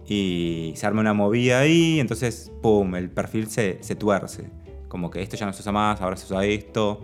y 0.07 0.73
se 0.75 0.85
arma 0.85 1.01
una 1.01 1.13
movida 1.13 1.59
ahí, 1.59 1.99
entonces, 1.99 2.51
¡pum!, 2.61 2.95
el 2.95 3.09
perfil 3.09 3.47
se, 3.47 3.77
se 3.81 3.95
tuerce 3.95 4.49
como 4.93 5.09
que 5.09 5.23
esto 5.23 5.35
ya 5.35 5.47
no 5.47 5.53
se 5.53 5.61
usa 5.61 5.71
más, 5.71 5.99
ahora 6.01 6.15
se 6.15 6.25
usa 6.31 6.45
esto. 6.45 7.01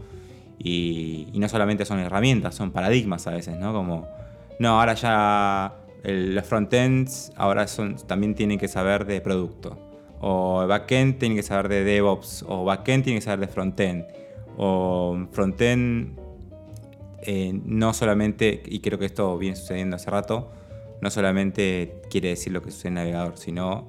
Y, 0.59 1.31
no 1.33 1.49
solamente 1.49 1.85
son 1.85 1.97
herramientas, 1.97 2.53
son 2.53 2.69
paradigmas 2.69 3.25
a 3.25 3.31
veces, 3.31 3.57
¿no? 3.57 3.73
Como, 3.73 4.07
no, 4.59 4.79
ahora 4.79 4.93
ya 4.93 5.73
los 6.03 6.45
frontends 6.45 7.33
ahora 7.35 7.65
son, 7.65 7.95
también 7.95 8.35
tienen 8.35 8.59
que 8.59 8.67
saber 8.67 9.07
de 9.07 9.21
producto. 9.21 9.75
O 10.21 10.67
backend 10.67 11.17
tiene 11.17 11.33
que 11.33 11.41
saber 11.41 11.67
de 11.67 11.83
DevOps. 11.83 12.45
O 12.47 12.63
backend 12.63 13.05
tiene 13.05 13.17
que 13.21 13.25
saber 13.25 13.39
de 13.39 13.47
frontend. 13.47 14.05
O 14.55 15.17
frontend 15.31 16.19
eh, 17.23 17.59
no 17.65 17.95
solamente, 17.95 18.61
y 18.67 18.81
creo 18.81 18.99
que 18.99 19.05
esto 19.05 19.35
viene 19.39 19.55
sucediendo 19.55 19.95
hace 19.95 20.11
rato, 20.11 20.51
no 21.01 21.09
solamente 21.09 22.01
quiere 22.09 22.29
decir 22.29 22.53
lo 22.53 22.61
que 22.61 22.71
sucede 22.71 22.89
en 22.89 22.97
el 22.97 23.03
navegador, 23.05 23.37
sino 23.37 23.87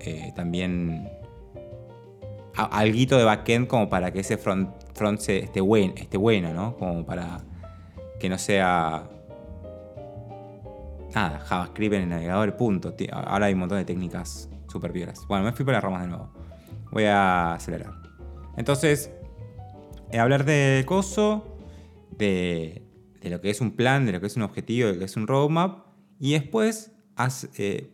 eh, 0.00 0.32
también 0.34 1.08
algo 2.54 3.16
de 3.16 3.24
backend 3.24 3.66
como 3.66 3.88
para 3.88 4.12
que 4.12 4.20
ese 4.20 4.36
front, 4.36 4.70
front 4.94 5.20
esté, 5.28 5.60
buen, 5.60 5.94
esté 5.96 6.18
bueno, 6.18 6.52
¿no? 6.52 6.76
Como 6.76 7.04
para 7.06 7.40
que 8.18 8.28
no 8.28 8.38
sea 8.38 9.08
nada, 11.14 11.38
JavaScript 11.40 11.94
en 11.94 12.02
el 12.02 12.08
navegador, 12.08 12.56
punto. 12.56 12.94
Ahora 13.12 13.46
hay 13.46 13.54
un 13.54 13.60
montón 13.60 13.78
de 13.78 13.84
técnicas 13.84 14.48
super 14.68 14.92
piolas. 14.92 15.26
Bueno, 15.26 15.44
me 15.44 15.52
fui 15.52 15.64
por 15.64 15.74
las 15.74 15.82
ramas 15.82 16.02
de 16.02 16.08
nuevo. 16.08 16.30
Voy 16.92 17.04
a 17.04 17.54
acelerar. 17.54 17.92
Entonces, 18.56 19.10
eh, 20.10 20.18
hablar 20.18 20.44
de 20.44 20.84
coso, 20.86 21.56
de, 22.10 22.82
de, 23.20 23.30
lo 23.30 23.40
que 23.40 23.50
es 23.50 23.60
un 23.60 23.72
plan, 23.72 24.06
de 24.06 24.12
lo 24.12 24.20
que 24.20 24.26
es 24.26 24.36
un 24.36 24.42
objetivo, 24.42 24.88
de 24.88 24.94
lo 24.94 24.98
que 24.98 25.04
es 25.06 25.16
un 25.16 25.26
roadmap. 25.26 25.89
Y 26.20 26.32
después, 26.32 26.92
eh, 27.56 27.90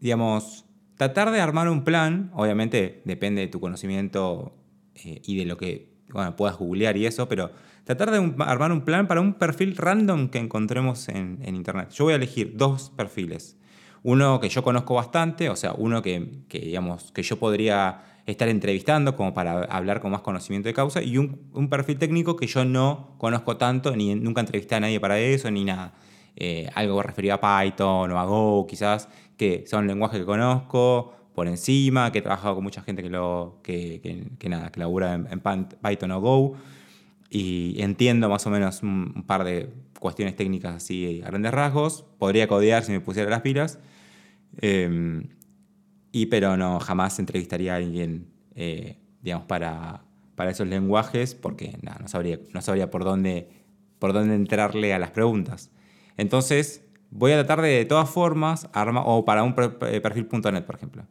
digamos, 0.00 0.66
tratar 0.96 1.30
de 1.30 1.40
armar 1.40 1.68
un 1.68 1.84
plan, 1.84 2.30
obviamente 2.34 3.00
depende 3.04 3.40
de 3.40 3.48
tu 3.48 3.60
conocimiento 3.60 4.56
eh, 4.96 5.22
y 5.24 5.36
de 5.38 5.46
lo 5.46 5.56
que 5.56 5.92
puedas 6.36 6.58
googlear 6.58 6.96
y 6.96 7.06
eso, 7.06 7.28
pero 7.28 7.52
tratar 7.84 8.10
de 8.10 8.34
armar 8.38 8.72
un 8.72 8.82
plan 8.82 9.06
para 9.06 9.20
un 9.20 9.34
perfil 9.34 9.76
random 9.76 10.28
que 10.28 10.38
encontremos 10.38 11.08
en, 11.08 11.38
internet. 11.42 11.90
Yo 11.90 12.04
voy 12.04 12.12
a 12.12 12.16
elegir 12.16 12.56
dos 12.56 12.90
perfiles. 12.90 13.56
Uno 14.02 14.40
que 14.40 14.48
yo 14.48 14.62
conozco 14.62 14.94
bastante, 14.94 15.48
o 15.48 15.56
sea, 15.56 15.72
uno 15.72 16.02
que, 16.02 16.44
digamos, 16.50 17.12
que 17.12 17.22
yo 17.22 17.38
podría 17.38 18.02
estar 18.26 18.48
entrevistando 18.48 19.16
como 19.16 19.32
para 19.32 19.62
hablar 19.64 20.00
con 20.00 20.10
más 20.10 20.20
conocimiento 20.20 20.68
de 20.68 20.74
causa, 20.74 21.02
y 21.02 21.18
un, 21.18 21.68
perfil 21.70 21.98
técnico 21.98 22.36
que 22.36 22.46
yo 22.46 22.64
no 22.64 23.14
conozco 23.18 23.56
tanto, 23.56 23.94
ni 23.96 24.14
nunca 24.16 24.40
entrevisté 24.40 24.74
a 24.74 24.80
nadie 24.80 24.98
para 24.98 25.18
eso, 25.20 25.50
ni 25.50 25.64
nada. 25.64 25.94
Eh, 26.36 26.68
algo 26.74 27.02
referido 27.02 27.34
a 27.34 27.40
Python 27.40 28.10
o 28.10 28.18
a 28.18 28.24
Go, 28.24 28.66
quizás, 28.66 29.08
que 29.36 29.64
son 29.66 29.86
lenguajes 29.86 30.20
que 30.20 30.26
conozco 30.26 31.14
por 31.34 31.46
encima, 31.46 32.12
que 32.12 32.18
he 32.18 32.22
trabajado 32.22 32.54
con 32.56 32.64
mucha 32.64 32.82
gente 32.82 33.02
que, 33.02 33.10
lo, 33.10 33.60
que, 33.62 34.30
nada, 34.48 34.70
que 34.70 34.80
labura 34.80 35.14
en, 35.14 35.40
Python 35.40 36.10
o 36.12 36.20
Go, 36.20 36.56
y 37.30 37.80
entiendo 37.80 38.28
más 38.28 38.46
o 38.46 38.50
menos 38.50 38.82
un, 38.82 39.24
par 39.26 39.44
de 39.44 39.72
cuestiones 39.98 40.36
técnicas 40.36 40.74
así 40.76 41.22
a 41.24 41.28
grandes 41.28 41.52
rasgos. 41.52 42.04
Podría 42.18 42.46
codear 42.48 42.82
si 42.84 42.92
me 42.92 43.00
pusiera 43.00 43.30
las 43.30 43.40
pilas. 43.40 43.78
Em, 44.60 45.28
y 46.12 46.26
pero 46.26 46.56
no, 46.58 46.78
jamás 46.80 47.18
entrevistaría 47.18 47.72
a 47.72 47.76
alguien, 47.76 48.26
eh, 48.54 48.98
digamos, 49.22 49.46
para, 49.46 50.04
para 50.34 50.50
esos 50.50 50.66
lenguajes, 50.66 51.34
porque 51.34 51.78
nada, 51.82 51.98
no, 52.02 52.08
sabría, 52.08 52.38
no 52.52 52.60
sabría 52.60 52.90
por 52.90 53.04
dónde, 53.04 53.48
por 53.98 54.12
dónde 54.12 54.34
entrarle 54.34 54.92
a 54.92 54.98
las 54.98 55.10
preguntas. 55.10 55.71
Entonces, 56.16 56.84
voy 57.10 57.32
a 57.32 57.36
tratar 57.36 57.62
de, 57.62 57.68
de 57.68 57.84
todas 57.84 58.08
formas, 58.08 58.68
o 58.74 59.24
para 59.24 59.42
un 59.42 59.54
eh, 59.58 60.00
perfil.net, 60.00 60.64
por 60.64 60.76
ejemplo, 60.76 61.04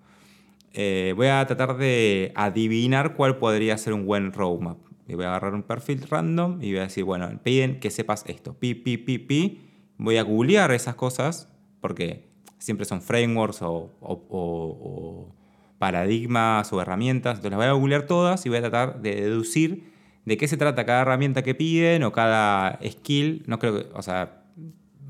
eh, 0.74 1.14
voy 1.16 1.28
a 1.28 1.46
tratar 1.46 1.78
de 1.78 2.32
adivinar 2.36 3.16
cuál 3.16 3.38
podría 3.38 3.78
ser 3.78 3.94
un 3.94 4.06
buen 4.06 4.32
roadmap. 4.34 4.78
Y 5.08 5.16
voy 5.16 5.26
a 5.26 5.30
agarrar 5.30 5.54
un 5.54 5.64
perfil 5.64 6.08
random 6.10 6.62
y 6.62 6.72
voy 6.72 6.80
a 6.80 6.84
decir, 6.84 7.04
bueno, 7.04 7.30
piden 7.44 7.80
que 7.80 7.90
sepas 7.90 8.24
esto, 8.28 8.54
pi, 8.54 8.76
pi, 8.76 8.98
pi, 8.98 9.18
pi. 9.18 9.62
Voy 9.98 10.18
a 10.18 10.24
googlear 10.24 10.72
esas 10.72 10.96
cosas, 10.96 11.50
porque 11.82 12.30
siempre 12.58 12.86
son 12.86 13.02
frameworks 13.02 13.60
o, 13.62 15.36
paradigmas 15.80 16.72
o 16.72 16.82
herramientas. 16.82 17.38
Entonces 17.38 17.52
las 17.52 17.58
voy 17.58 17.68
a 17.68 17.74
googlear 17.74 18.04
todas 18.04 18.46
y 18.46 18.50
voy 18.50 18.60
a 18.60 18.62
tratar 18.62 19.02
de 19.02 19.16
deducir 19.16 19.92
de 20.26 20.38
qué 20.38 20.48
se 20.48 20.56
trata 20.56 20.86
cada 20.86 21.02
herramienta 21.02 21.44
que 21.44 21.56
piden 21.56 22.04
o 22.04 22.12
cada 22.14 22.80
skill. 22.88 23.44
No 23.48 23.60
creo 23.60 23.74
que, 23.74 23.90
o 23.94 24.02
sea, 24.02 24.46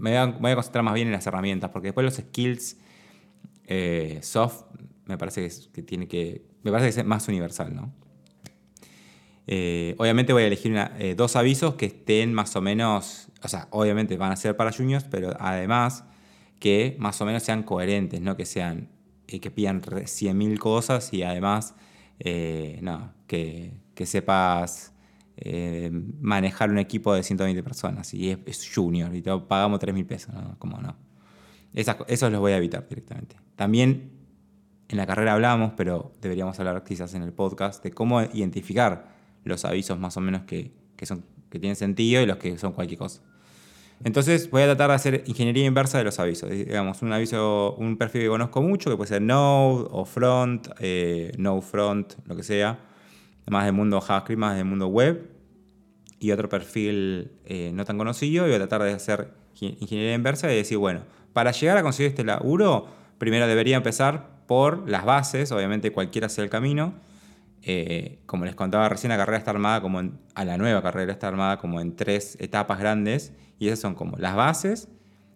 me 0.02 0.12
voy 0.28 0.52
a, 0.52 0.56
concentrar 0.56 0.84
más 0.84 0.96
bien 0.96 1.08
en 1.08 1.14
las 1.14 1.26
herramientas, 1.28 1.70
porque 1.70 1.90
después 1.90 2.04
los 2.04 2.16
skills 2.16 2.78
eh, 3.68 4.20
soft 4.22 4.64
me 5.06 5.18
parece 5.18 5.50
que, 5.72 5.84
tiene 5.84 6.08
que, 6.08 6.44
me 6.64 6.72
parece 6.72 6.94
que 6.94 7.02
es 7.02 7.06
más 7.06 7.28
universal, 7.28 7.76
¿no? 7.76 7.94
Eh, 9.48 9.96
obviamente 9.98 10.34
voy 10.34 10.44
a 10.44 10.48
elegir 10.48 10.76
eh, 11.00 11.16
dos 11.16 11.36
avisos 11.36 11.76
que 11.76 11.88
estén 11.88 12.34
más 12.34 12.56
o 12.56 12.62
menos, 12.62 13.28
o 13.44 13.48
sea, 13.48 13.68
obviamente 13.72 14.16
van 14.18 14.32
a 14.32 14.36
ser 14.36 14.56
para 14.56 14.72
juniors, 14.72 15.06
pero 15.10 15.36
además 15.40 16.06
que 16.60 16.96
más 17.00 17.20
o 17.22 17.26
menos 17.26 17.44
sean 17.44 17.64
coherentes, 17.64 18.22
no 18.22 18.38
que 18.38 18.46
sean 18.46 18.90
eh, 19.28 19.40
que 19.40 19.52
pidan 19.52 19.82
100.000 19.82 20.58
cosas 20.60 21.12
y 21.14 21.24
además 21.24 21.76
no, 22.82 23.14
que, 23.28 23.74
sepas 24.06 24.91
manejar 26.20 26.70
un 26.70 26.78
equipo 26.78 27.14
de 27.14 27.24
120 27.24 27.64
personas 27.64 28.14
y 28.14 28.30
es, 28.30 28.72
junior 28.74 29.14
y 29.16 29.22
te 29.22 29.36
pagamos 29.40 29.80
3.000 29.80 30.06
pesos, 30.06 30.34
¿no? 30.34 30.58
Como 30.60 30.78
no. 30.78 30.96
eso 31.74 32.30
los 32.30 32.40
voy 32.40 32.52
a 32.52 32.58
evitar 32.58 32.88
directamente. 32.88 33.36
También 33.56 34.12
en 34.92 34.98
la 34.98 35.08
carrera 35.08 35.34
hablamos, 35.34 35.74
pero 35.76 36.14
deberíamos 36.22 36.60
hablar 36.60 36.84
quizás 36.84 37.14
en 37.14 37.24
el 37.24 37.32
podcast, 37.32 37.84
de 37.84 37.92
cómo 37.92 38.22
identificar 38.22 39.10
los 39.46 39.66
avisos 39.66 39.98
más 39.98 40.18
o 40.18 40.22
menos 40.22 40.44
que, 40.44 40.74
son, 41.04 41.24
que 41.50 41.60
tienen 41.60 41.76
sentido 41.76 42.22
y 42.22 42.26
los 42.26 42.38
que 42.38 42.58
son 42.58 42.74
cualquier 42.74 43.00
cosa. 43.00 43.22
Entonces 44.04 44.50
voy 44.50 44.64
a 44.64 44.66
tratar 44.66 44.90
de 44.90 44.96
hacer 44.96 45.24
ingeniería 45.28 45.66
inversa 45.66 45.98
de 45.98 46.04
los 46.04 46.20
avisos. 46.20 46.50
Digamos, 46.50 47.02
un 47.04 47.14
aviso, 47.14 47.76
un 47.78 47.98
perfil 47.98 48.24
que 48.24 48.28
conozco 48.28 48.62
mucho, 48.62 48.90
que 48.90 48.98
puede 48.98 49.10
ser 49.10 49.22
Node 49.22 49.88
o 49.92 50.06
Front, 50.06 50.70
eh, 50.80 51.32
No 51.38 51.62
Front, 51.62 52.14
lo 52.26 52.36
que 52.36 52.44
sea. 52.44 52.91
Más 53.52 53.66
del 53.66 53.74
mundo 53.74 54.00
JavaScript, 54.00 54.40
más 54.40 54.56
del 54.56 54.64
mundo 54.64 54.88
web. 54.88 55.30
Y 56.20 56.32
otro 56.32 56.48
perfil 56.48 57.34
eh, 57.44 57.72
no 57.74 57.84
tan 57.84 57.98
conocido. 57.98 58.46
Y 58.46 58.48
voy 58.48 58.56
a 58.56 58.60
tratar 58.60 58.84
de 58.84 58.94
hacer 58.94 59.34
ingeniería 59.60 60.14
inversa 60.14 60.50
y 60.50 60.56
decir, 60.56 60.78
bueno, 60.78 61.02
para 61.34 61.52
llegar 61.52 61.78
a 61.78 61.84
conseguir 61.84 62.12
este 62.12 62.24
laburo, 62.24 62.88
primero 63.18 63.48
debería 63.48 63.76
empezar 63.76 64.46
por 64.48 64.90
las 64.90 65.04
bases, 65.04 65.52
obviamente 65.52 65.92
cualquiera 65.92 66.30
sea 66.30 66.46
el 66.46 66.50
camino. 66.50 66.94
Eh, 67.64 68.20
como 68.26 68.46
les 68.46 68.56
contaba 68.56 68.88
recién, 68.88 69.10
la 69.10 69.18
carrera 69.18 69.38
está 69.38 69.52
armada 69.52 69.82
como 69.82 70.02
a 70.34 70.46
la 70.46 70.58
nueva 70.58 70.82
carrera 70.82 71.12
está 71.12 71.28
armada 71.28 71.58
como 71.58 71.82
en 71.82 71.98
tres 71.98 72.38
etapas 72.40 72.80
grandes 72.80 73.34
y 73.60 73.68
esas 73.68 73.80
son 73.80 73.96
como 73.96 74.18
las 74.18 74.34
bases, 74.34 74.88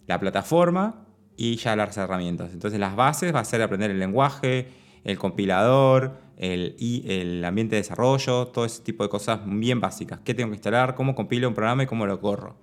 la 0.08 0.22
plataforma 0.22 1.06
y 1.36 1.58
ya 1.58 1.76
las 1.76 1.98
herramientas. 1.98 2.54
Entonces 2.54 2.80
las 2.80 2.96
bases 2.96 3.36
va 3.36 3.42
a 3.42 3.46
ser 3.46 3.62
aprender 3.62 3.92
el 3.92 4.00
lenguaje, 4.00 4.70
el 5.06 5.18
compilador, 5.18 6.20
el, 6.38 6.76
y 6.78 7.10
el 7.10 7.46
ambiente 7.46 7.76
de 7.76 7.82
desarrollo, 7.82 8.48
todo 8.48 8.66
ese 8.66 8.84
tipo 8.84 9.04
de 9.04 9.10
cosas 9.10 9.40
bien 9.46 9.80
básicas. 9.80 10.20
¿Qué 10.26 10.34
tengo 10.34 10.50
que 10.50 10.56
instalar? 10.56 10.96
¿Cómo 10.96 11.16
compilo 11.16 11.48
un 11.48 11.54
programa 11.54 11.84
y 11.84 11.86
cómo 11.86 12.06
lo 12.06 12.20
corro? 12.20 12.58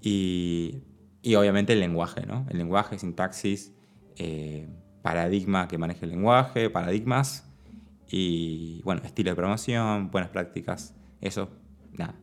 Y, 0.00 0.78
y 1.22 1.34
obviamente 1.34 1.74
el 1.74 1.80
lenguaje, 1.80 2.24
¿no? 2.24 2.46
El 2.48 2.56
lenguaje, 2.56 2.98
sintaxis, 2.98 3.72
eh, 4.16 4.68
paradigma 5.02 5.68
que 5.68 5.76
maneje 5.76 6.04
el 6.04 6.12
lenguaje, 6.12 6.70
paradigmas 6.70 7.46
y, 8.08 8.80
bueno, 8.84 9.02
estilo 9.04 9.30
de 9.30 9.36
programación, 9.36 10.10
buenas 10.10 10.30
prácticas. 10.30 10.94
Eso, 11.20 11.50
nada. 11.92 12.14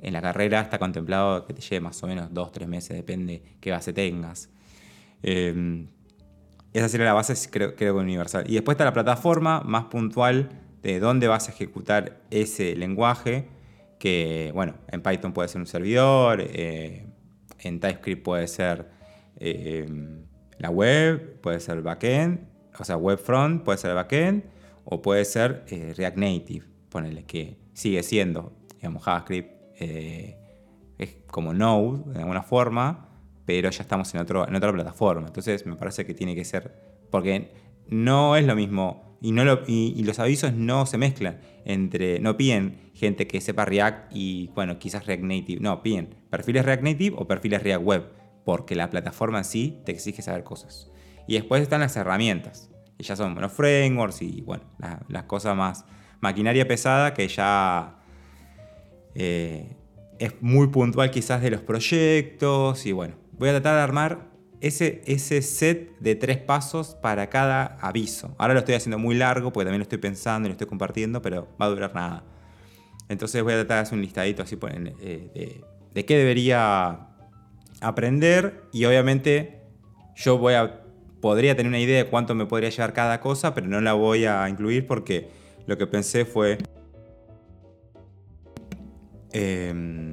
En 0.00 0.12
la 0.12 0.22
carrera 0.22 0.60
está 0.60 0.78
contemplado 0.78 1.44
que 1.44 1.52
te 1.52 1.60
lleve 1.60 1.80
más 1.80 2.02
o 2.02 2.06
menos 2.06 2.32
dos, 2.32 2.52
tres 2.52 2.68
meses, 2.68 2.96
depende 2.96 3.42
qué 3.60 3.70
base 3.72 3.92
tengas. 3.92 4.48
Eh, 5.22 5.86
esa 6.72 6.88
sería 6.88 7.06
la 7.06 7.12
base, 7.12 7.34
creo, 7.50 7.74
creo 7.74 7.96
universal. 7.96 8.44
Y 8.48 8.54
después 8.54 8.74
está 8.74 8.84
la 8.84 8.92
plataforma 8.92 9.60
más 9.62 9.84
puntual 9.84 10.50
de 10.82 11.00
dónde 11.00 11.28
vas 11.28 11.48
a 11.48 11.52
ejecutar 11.52 12.20
ese 12.30 12.76
lenguaje, 12.76 13.48
que, 13.98 14.50
bueno, 14.54 14.74
en 14.88 15.02
Python 15.02 15.32
puede 15.32 15.48
ser 15.48 15.60
un 15.60 15.66
servidor, 15.66 16.40
eh, 16.40 17.06
en 17.58 17.80
TypeScript 17.80 18.22
puede 18.22 18.48
ser... 18.48 18.88
Eh, 19.36 19.88
la 20.58 20.68
web, 20.68 21.40
puede 21.40 21.58
ser 21.58 21.80
backend, 21.80 22.46
o 22.78 22.84
sea, 22.84 22.98
web 22.98 23.18
front, 23.18 23.62
puede 23.64 23.78
ser 23.78 23.94
backend, 23.94 24.44
o 24.84 25.00
puede 25.00 25.24
ser 25.24 25.64
eh, 25.68 25.94
React 25.96 26.18
Native, 26.18 26.66
ponele 26.90 27.24
que 27.24 27.56
sigue 27.72 28.02
siendo, 28.02 28.52
digamos, 28.74 29.02
JavaScript, 29.02 29.50
es 29.80 31.16
como 31.28 31.54
Node 31.54 32.12
de 32.12 32.18
alguna 32.20 32.42
forma, 32.42 33.09
pero 33.50 33.68
ya 33.68 33.82
estamos 33.82 34.14
en, 34.14 34.20
otro, 34.20 34.46
en 34.46 34.54
otra 34.54 34.72
plataforma. 34.72 35.26
Entonces 35.26 35.66
me 35.66 35.74
parece 35.74 36.06
que 36.06 36.14
tiene 36.14 36.36
que 36.36 36.44
ser, 36.44 36.72
porque 37.10 37.50
no 37.88 38.36
es 38.36 38.46
lo 38.46 38.54
mismo 38.54 39.18
y, 39.20 39.32
no 39.32 39.42
y, 39.66 40.00
los 40.04 40.20
avisos 40.20 40.52
no 40.52 40.86
se 40.86 40.98
mezclan 40.98 41.40
entre, 41.64 42.20
no 42.20 42.36
piden 42.36 42.92
gente 42.94 43.26
que 43.26 43.40
sepa 43.40 43.64
React 43.64 44.12
y, 44.14 44.52
bueno, 44.54 44.78
quizás 44.78 45.04
React 45.04 45.24
Native, 45.24 45.60
no, 45.60 45.82
piden 45.82 46.14
perfiles 46.30 46.64
React 46.64 46.82
Native 46.84 47.16
o 47.18 47.26
perfiles 47.26 47.60
React 47.64 47.84
Web 47.84 48.12
porque 48.44 48.76
la 48.76 48.88
plataforma 48.88 49.38
en 49.38 49.44
sí 49.44 49.80
te 49.84 49.90
exige 49.90 50.22
saber 50.22 50.44
cosas. 50.44 50.88
Y 51.26 51.34
después 51.34 51.60
están 51.60 51.80
las 51.80 51.96
herramientas, 51.96 52.70
que 52.96 53.02
ya 53.02 53.16
son 53.16 53.34
los 53.34 53.52
frameworks 53.52 54.22
y 54.22 54.42
bueno, 54.42 54.62
las 55.08 55.24
cosas 55.24 55.56
más 55.56 55.84
maquinaria 56.20 56.68
pesada 56.68 57.14
que 57.14 57.26
ya 57.26 57.98
eh, 59.16 59.74
es 60.20 60.40
muy 60.40 60.68
puntual 60.68 61.10
quizás 61.10 61.42
de 61.42 61.50
los 61.50 61.62
proyectos 61.62 62.86
y 62.86 62.92
bueno, 62.92 63.16
voy 63.40 63.48
a 63.48 63.52
tratar 63.52 63.76
de 63.76 63.80
armar 63.80 64.26
ese, 64.60 65.00
ese 65.06 65.40
set 65.40 65.98
de 65.98 66.14
tres 66.14 66.36
pasos 66.36 66.94
para 67.00 67.30
cada 67.30 67.78
aviso. 67.80 68.34
Ahora 68.36 68.52
lo 68.52 68.60
estoy 68.60 68.74
haciendo 68.74 68.98
muy 68.98 69.14
largo 69.14 69.50
porque 69.50 69.64
también 69.64 69.78
lo 69.78 69.84
estoy 69.84 69.96
pensando 69.96 70.46
y 70.46 70.50
lo 70.50 70.52
estoy 70.52 70.66
compartiendo, 70.66 71.22
pero 71.22 71.48
va 71.58 71.64
a 71.64 71.68
durar 71.70 71.94
nada. 71.94 72.22
Entonces 73.08 73.42
voy 73.42 73.54
a 73.54 73.56
tratar 73.56 73.78
de 73.78 73.80
hacer 73.80 73.94
un 73.94 74.02
listadito 74.02 74.42
así 74.42 74.58
eh, 74.62 75.30
de, 75.34 75.64
de 75.94 76.04
qué 76.04 76.18
debería 76.18 77.08
aprender 77.80 78.64
y 78.74 78.84
obviamente 78.84 79.62
yo 80.16 80.36
voy 80.36 80.52
a, 80.52 80.82
podría 81.22 81.56
tener 81.56 81.70
una 81.70 81.80
idea 81.80 82.04
de 82.04 82.10
cuánto 82.10 82.34
me 82.34 82.44
podría 82.44 82.68
llevar 82.68 82.92
cada 82.92 83.20
cosa, 83.20 83.54
pero 83.54 83.68
no 83.68 83.80
la 83.80 83.94
voy 83.94 84.26
a 84.26 84.46
incluir 84.50 84.86
porque 84.86 85.30
lo 85.66 85.78
que 85.78 85.86
pensé 85.86 86.26
fue... 86.26 86.58
Em, 89.32 90.09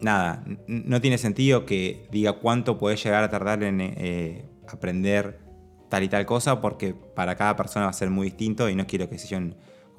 nada, 0.00 0.44
no 0.66 1.00
tiene 1.00 1.18
sentido 1.18 1.66
que 1.66 2.06
diga 2.10 2.34
cuánto 2.34 2.78
puede 2.78 2.96
llegar 2.96 3.24
a 3.24 3.30
tardar 3.30 3.62
en 3.62 3.80
eh, 3.80 4.44
aprender 4.68 5.40
tal 5.88 6.02
y 6.02 6.08
tal 6.08 6.26
cosa, 6.26 6.60
porque 6.60 6.94
para 6.94 7.36
cada 7.36 7.56
persona 7.56 7.86
va 7.86 7.90
a 7.90 7.94
ser 7.94 8.10
muy 8.10 8.26
distinto 8.26 8.68
y 8.68 8.74
no 8.74 8.86
quiero 8.86 9.08
que 9.08 9.18
se 9.18 9.28
yo 9.28 9.38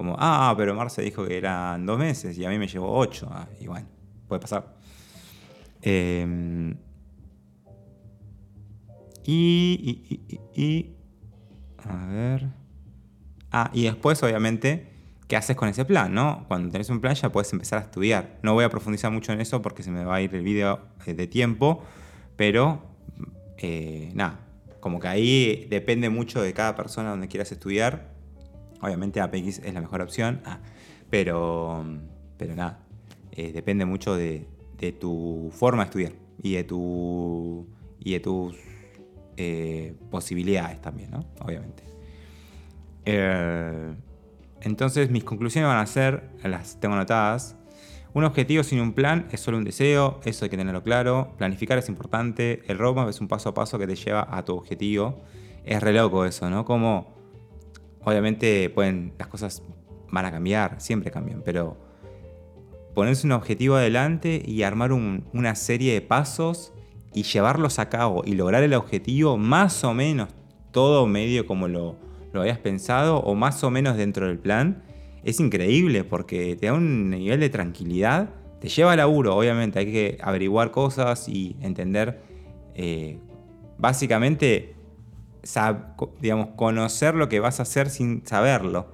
como, 0.00 0.16
ah, 0.18 0.54
pero 0.56 0.74
Marce 0.74 1.02
dijo 1.02 1.26
que 1.26 1.36
eran 1.36 1.84
dos 1.84 1.98
meses 1.98 2.38
y 2.38 2.44
a 2.46 2.48
mí 2.48 2.58
me 2.58 2.66
llevó 2.66 2.90
ocho. 2.96 3.28
Ah, 3.30 3.46
y 3.60 3.66
bueno, 3.66 3.86
puede 4.28 4.40
pasar. 4.40 4.74
Em, 5.82 6.74
y, 9.26 10.96
A 11.84 12.06
ver. 12.06 12.48
Ah, 13.52 13.70
y 13.74 13.82
después, 13.82 14.22
obviamente, 14.22 14.88
¿qué 15.30 15.36
haces 15.36 15.54
con 15.54 15.68
ese 15.68 15.84
plan? 15.84 16.12
¿no? 16.12 16.44
Cuando 16.48 16.70
tenés 16.72 16.90
un 16.90 17.00
plan 17.00 17.14
ya 17.14 17.30
puedes 17.30 17.52
empezar 17.52 17.78
a 17.78 17.82
estudiar. 17.82 18.40
No 18.42 18.52
voy 18.52 18.64
a 18.64 18.68
profundizar 18.68 19.12
mucho 19.12 19.32
en 19.32 19.40
eso 19.40 19.62
porque 19.62 19.84
se 19.84 19.92
me 19.92 20.04
va 20.04 20.16
a 20.16 20.20
ir 20.20 20.34
el 20.34 20.42
video 20.42 20.80
eh, 21.06 21.14
de 21.14 21.28
tiempo, 21.28 21.84
pero 22.34 22.82
eh, 23.56 24.10
nada, 24.12 24.40
como 24.80 24.98
que 24.98 25.06
ahí 25.06 25.66
depende 25.70 26.10
mucho 26.10 26.42
de 26.42 26.52
cada 26.52 26.74
persona 26.74 27.10
donde 27.10 27.28
quieras 27.28 27.52
estudiar. 27.52 28.10
Obviamente 28.82 29.20
APX 29.20 29.60
es 29.60 29.72
la 29.72 29.80
mejor 29.80 30.02
opción, 30.02 30.40
ah, 30.44 30.58
pero, 31.10 31.84
pero 32.36 32.56
nada, 32.56 32.80
eh, 33.30 33.52
depende 33.52 33.84
mucho 33.84 34.16
de, 34.16 34.48
de 34.78 34.90
tu 34.90 35.52
forma 35.54 35.84
de 35.84 35.86
estudiar 35.86 36.12
y 36.42 36.54
de, 36.54 36.64
tu, 36.64 37.68
y 38.00 38.12
de 38.14 38.20
tus 38.20 38.56
posibilidades 40.10 40.82
también, 40.82 41.12
¿no? 41.12 41.24
Obviamente. 41.40 41.84
Entonces 44.62 45.10
mis 45.10 45.24
conclusiones 45.24 45.68
van 45.68 45.78
a 45.78 45.86
ser, 45.86 46.30
las 46.42 46.78
tengo 46.80 46.94
anotadas, 46.94 47.56
Un 48.12 48.24
objetivo 48.24 48.64
sin 48.64 48.80
un 48.80 48.92
plan 48.92 49.28
es 49.30 49.40
solo 49.40 49.56
un 49.56 49.62
deseo, 49.62 50.20
eso 50.24 50.44
hay 50.44 50.50
que 50.50 50.56
tenerlo 50.56 50.82
claro. 50.82 51.32
Planificar 51.38 51.78
es 51.78 51.88
importante, 51.88 52.62
el 52.66 52.76
roadmap 52.76 53.08
es 53.08 53.20
un 53.20 53.28
paso 53.28 53.50
a 53.50 53.54
paso 53.54 53.78
que 53.78 53.86
te 53.86 53.94
lleva 53.94 54.26
a 54.28 54.44
tu 54.44 54.56
objetivo. 54.56 55.22
Es 55.64 55.80
re 55.80 55.92
loco 55.92 56.24
eso, 56.24 56.50
¿no? 56.50 56.64
Como, 56.64 57.14
obviamente, 58.02 58.68
pueden, 58.70 59.14
las 59.16 59.28
cosas 59.28 59.62
van 60.10 60.24
a 60.24 60.32
cambiar, 60.32 60.80
siempre 60.80 61.12
cambian, 61.12 61.42
pero 61.44 61.76
ponerse 62.94 63.26
un 63.26 63.32
objetivo 63.32 63.76
adelante 63.76 64.42
y 64.44 64.64
armar 64.64 64.92
una 64.92 65.54
serie 65.54 65.94
de 65.94 66.00
pasos 66.00 66.72
y 67.14 67.22
llevarlos 67.22 67.78
a 67.78 67.88
cabo 67.88 68.22
y 68.24 68.34
lograr 68.34 68.64
el 68.64 68.74
objetivo 68.74 69.36
más 69.36 69.84
o 69.84 69.94
menos 69.94 70.30
todo 70.72 71.06
medio 71.06 71.46
como 71.46 71.68
lo, 71.68 71.96
lo 72.32 72.40
habías 72.40 72.58
pensado 72.58 73.18
o 73.18 73.34
más 73.34 73.62
o 73.64 73.70
menos 73.70 73.96
dentro 73.96 74.26
del 74.26 74.38
plan, 74.38 74.82
es 75.24 75.40
increíble 75.40 76.04
porque 76.04 76.56
te 76.56 76.66
da 76.66 76.74
un 76.74 77.10
nivel 77.10 77.40
de 77.40 77.50
tranquilidad, 77.50 78.30
te 78.60 78.68
lleva 78.68 78.92
a 78.92 78.96
laburo, 78.96 79.36
obviamente, 79.36 79.78
hay 79.78 79.86
que 79.86 80.18
averiguar 80.22 80.70
cosas 80.70 81.28
y 81.28 81.56
entender, 81.60 82.20
eh, 82.74 83.18
básicamente, 83.78 84.74
digamos, 86.20 86.48
conocer 86.56 87.14
lo 87.14 87.28
que 87.28 87.40
vas 87.40 87.58
a 87.60 87.62
hacer 87.62 87.90
sin 87.90 88.26
saberlo, 88.26 88.88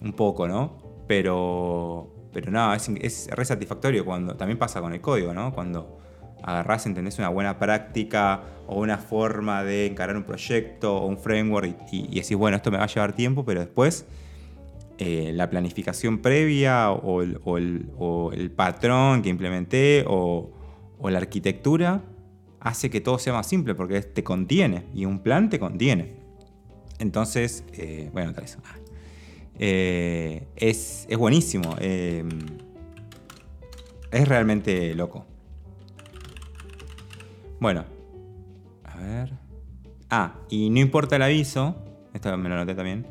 un 0.00 0.12
poco, 0.12 0.48
¿no? 0.48 0.78
Pero, 1.06 2.08
pero 2.32 2.50
no, 2.50 2.72
es, 2.74 2.88
es 3.00 3.28
re 3.30 3.44
satisfactorio 3.44 4.04
cuando, 4.04 4.36
también 4.36 4.58
pasa 4.58 4.80
con 4.80 4.92
el 4.92 5.00
código, 5.00 5.34
¿no? 5.34 5.54
Cuando 5.54 5.98
agarrás, 6.44 6.86
entendés 6.86 7.18
una 7.18 7.30
buena 7.30 7.58
práctica 7.58 8.42
o 8.66 8.80
una 8.80 8.98
forma 8.98 9.64
de 9.64 9.86
encarar 9.86 10.16
un 10.16 10.24
proyecto 10.24 10.96
o 10.96 11.06
un 11.06 11.18
framework 11.18 11.76
y, 11.90 12.06
y, 12.10 12.20
decís, 12.20 12.36
bueno, 12.36 12.56
esto 12.56 12.70
me 12.70 12.78
va 12.78 12.84
a 12.84 12.86
llevar 12.86 13.14
tiempo, 13.14 13.44
pero 13.44 13.60
después 13.60 14.06
eh, 14.98 15.32
la 15.34 15.50
planificación 15.50 16.18
previa 16.18 16.92
o 16.92 17.20
el, 17.20 18.52
patrón 18.54 19.22
que 19.22 19.28
implementé 19.28 20.04
o, 20.06 20.52
la 21.02 21.18
arquitectura 21.18 22.00
hace 22.60 22.90
que 22.90 23.00
todo 23.00 23.18
sea 23.18 23.32
más 23.32 23.48
simple 23.48 23.74
porque 23.74 24.00
te 24.02 24.22
contiene 24.22 24.84
y 24.94 25.04
un 25.04 25.18
plan 25.18 25.50
te 25.50 25.58
contiene. 25.58 26.12
Entonces, 27.00 27.64
eh, 27.72 28.08
bueno, 28.12 28.32
eso. 28.42 28.60
Eh, 29.58 30.46
es, 30.54 31.06
es, 31.08 31.18
buenísimo. 31.18 31.76
es 31.80 32.24
realmente 34.28 34.94
loco. 34.94 35.26
Bueno, 37.60 37.84
a 38.84 38.96
ver. 38.96 39.32
Ah, 40.10 40.34
y 40.48 40.70
no 40.70 40.80
importa 40.80 41.16
el 41.16 41.22
aviso, 41.22 41.76
esto 42.12 42.36
me 42.36 42.48
lo 42.48 42.56
noté 42.56 42.74
también, 42.74 43.06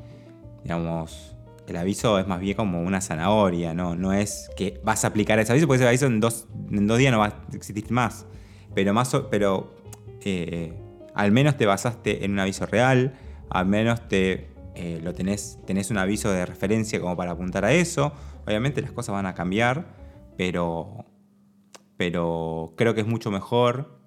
digamos, 0.64 1.36
el 1.68 1.76
aviso 1.78 2.20
es 2.20 2.28
más 2.28 2.40
bien 2.40 2.56
como 2.56 2.82
una 2.82 3.02
zanahoria, 3.02 3.74
¿no? 3.74 3.96
No 3.96 4.14
es 4.14 4.50
que 4.58 4.80
vas 4.84 5.04
a 5.04 5.08
aplicar 5.08 5.40
ese 5.40 5.52
aviso, 5.52 5.68
porque 5.68 5.82
ese 5.82 5.88
aviso 5.88 6.06
en 6.08 6.20
dos, 6.20 6.48
en 6.72 6.88
dos 6.88 6.98
días 6.98 7.12
no 7.12 7.20
va 7.20 7.28
a 7.28 7.56
existir 7.56 7.90
más. 7.92 8.26
Pero, 8.74 8.94
más, 8.94 9.16
pero 9.30 9.74
eh, 10.22 10.74
al 11.14 11.32
menos 11.32 11.58
te 11.58 11.66
basaste 11.66 12.26
en 12.26 12.32
un 12.32 12.40
aviso 12.40 12.66
real, 12.66 13.14
al 13.50 13.66
menos 13.66 14.08
te, 14.08 14.50
eh, 14.76 15.00
lo 15.04 15.14
tenés, 15.14 15.60
tenés 15.66 15.92
un 15.92 15.98
aviso 15.98 16.32
de 16.32 16.46
referencia 16.46 17.00
como 17.00 17.16
para 17.16 17.32
apuntar 17.32 17.66
a 17.66 17.74
eso. 17.74 18.14
Obviamente 18.46 18.82
las 18.82 18.92
cosas 18.92 19.14
van 19.14 19.26
a 19.26 19.34
cambiar, 19.34 19.86
pero, 20.38 21.06
pero 21.98 22.74
creo 22.76 22.94
que 22.94 23.02
es 23.02 23.08
mucho 23.08 23.32
mejor 23.32 24.03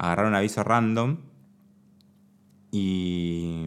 agarrar 0.00 0.26
un 0.26 0.34
aviso 0.34 0.64
random 0.64 1.18
y... 2.72 3.66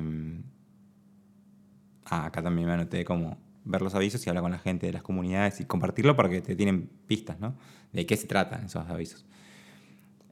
Ah, 2.06 2.26
acá 2.26 2.42
también 2.42 2.68
me 2.68 2.74
anoté 2.74 3.06
como 3.06 3.38
ver 3.64 3.82
los 3.82 3.96
avisos 3.96 4.26
y 4.26 4.30
hablar 4.30 4.42
con 4.42 4.52
la 4.52 4.58
gente 4.58 4.88
de 4.88 4.94
las 4.94 5.04
comunidades 5.04 5.62
y 5.62 5.66
compartirlo 5.66 6.16
para 6.16 6.30
que 6.30 6.42
te 6.42 6.56
tienen 6.56 6.90
pistas, 7.08 7.40
¿no? 7.40 7.56
De 7.92 8.06
qué 8.06 8.18
se 8.18 8.28
tratan 8.28 8.66
esos 8.66 8.88
avisos. 8.90 9.26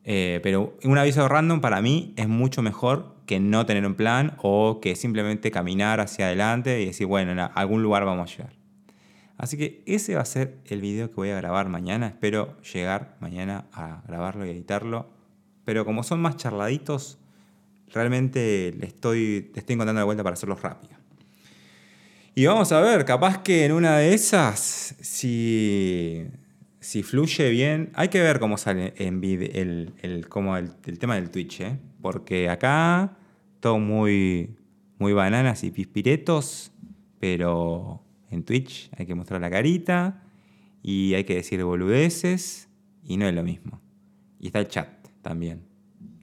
Eh, 0.04 0.40
pero 0.42 0.76
un 0.84 0.98
aviso 0.98 1.28
random 1.28 1.62
para 1.62 1.82
mí 1.82 2.14
es 2.18 2.28
mucho 2.28 2.62
mejor 2.62 3.16
que 3.28 3.40
no 3.40 3.66
tener 3.68 3.86
un 3.86 3.94
plan 3.94 4.36
o 4.42 4.80
que 4.82 4.96
simplemente 4.96 5.52
caminar 5.52 6.00
hacia 6.00 6.26
adelante 6.26 6.82
y 6.82 6.88
decir, 6.88 7.06
bueno, 7.06 7.32
en 7.32 7.40
algún 7.40 7.84
lugar 7.84 8.06
vamos 8.06 8.32
a 8.32 8.38
llegar. 8.38 8.54
Así 9.38 9.56
que 9.56 9.84
ese 9.86 10.16
va 10.16 10.22
a 10.22 10.26
ser 10.26 10.58
el 10.66 10.82
video 10.82 11.10
que 11.10 11.16
voy 11.16 11.30
a 11.30 11.38
grabar 11.38 11.70
mañana. 11.70 12.08
Espero 12.08 12.60
llegar 12.62 13.16
mañana 13.20 13.66
a 13.72 14.02
grabarlo 14.08 14.46
y 14.46 14.50
editarlo 14.50 15.21
pero 15.72 15.86
como 15.86 16.04
son 16.04 16.22
más 16.22 16.36
charladitos, 16.36 17.18
realmente 17.94 18.76
le 18.78 18.88
estoy, 18.88 19.54
estoy 19.56 19.76
encontrando 19.76 20.02
la 20.02 20.04
vuelta 20.04 20.22
para 20.22 20.34
hacerlos 20.34 20.62
rápido. 20.62 20.96
Y 22.36 22.46
vamos 22.46 22.74
a 22.74 22.82
ver, 22.82 23.06
capaz 23.06 23.42
que 23.42 23.64
en 23.64 23.72
una 23.72 23.96
de 23.96 24.14
esas, 24.14 24.98
si, 25.00 26.26
si 26.82 27.04
fluye 27.04 27.50
bien, 27.52 27.90
hay 27.94 28.10
que 28.10 28.20
ver 28.20 28.42
cómo 28.42 28.58
sale 28.58 28.94
en 28.98 29.24
el, 29.24 29.94
el, 30.02 30.28
como 30.28 30.58
el, 30.58 30.74
tema 31.00 31.16
del 31.16 31.30
Twitch, 31.30 31.62
¿eh? 31.62 31.80
porque 32.02 32.50
acá 32.50 33.16
todo 33.62 33.80
muy, 33.80 34.58
muy 35.00 35.14
bananas 35.14 35.64
y 35.64 35.72
pispiretos, 35.72 36.74
pero 37.18 38.04
en 38.30 38.44
Twitch 38.44 38.90
hay 38.98 39.06
que 39.06 39.16
mostrar 39.16 39.40
la 39.40 39.50
carita 39.50 40.22
y 40.84 41.14
hay 41.14 41.24
que 41.24 41.36
decir 41.36 41.64
boludeces 41.64 42.68
y 43.06 43.16
no 43.16 43.26
es 43.26 43.34
lo 43.34 43.44
mismo. 43.44 43.80
Y 44.38 44.48
está 44.48 44.60
el 44.60 44.68
chat 44.68 45.01
también. 45.22 45.66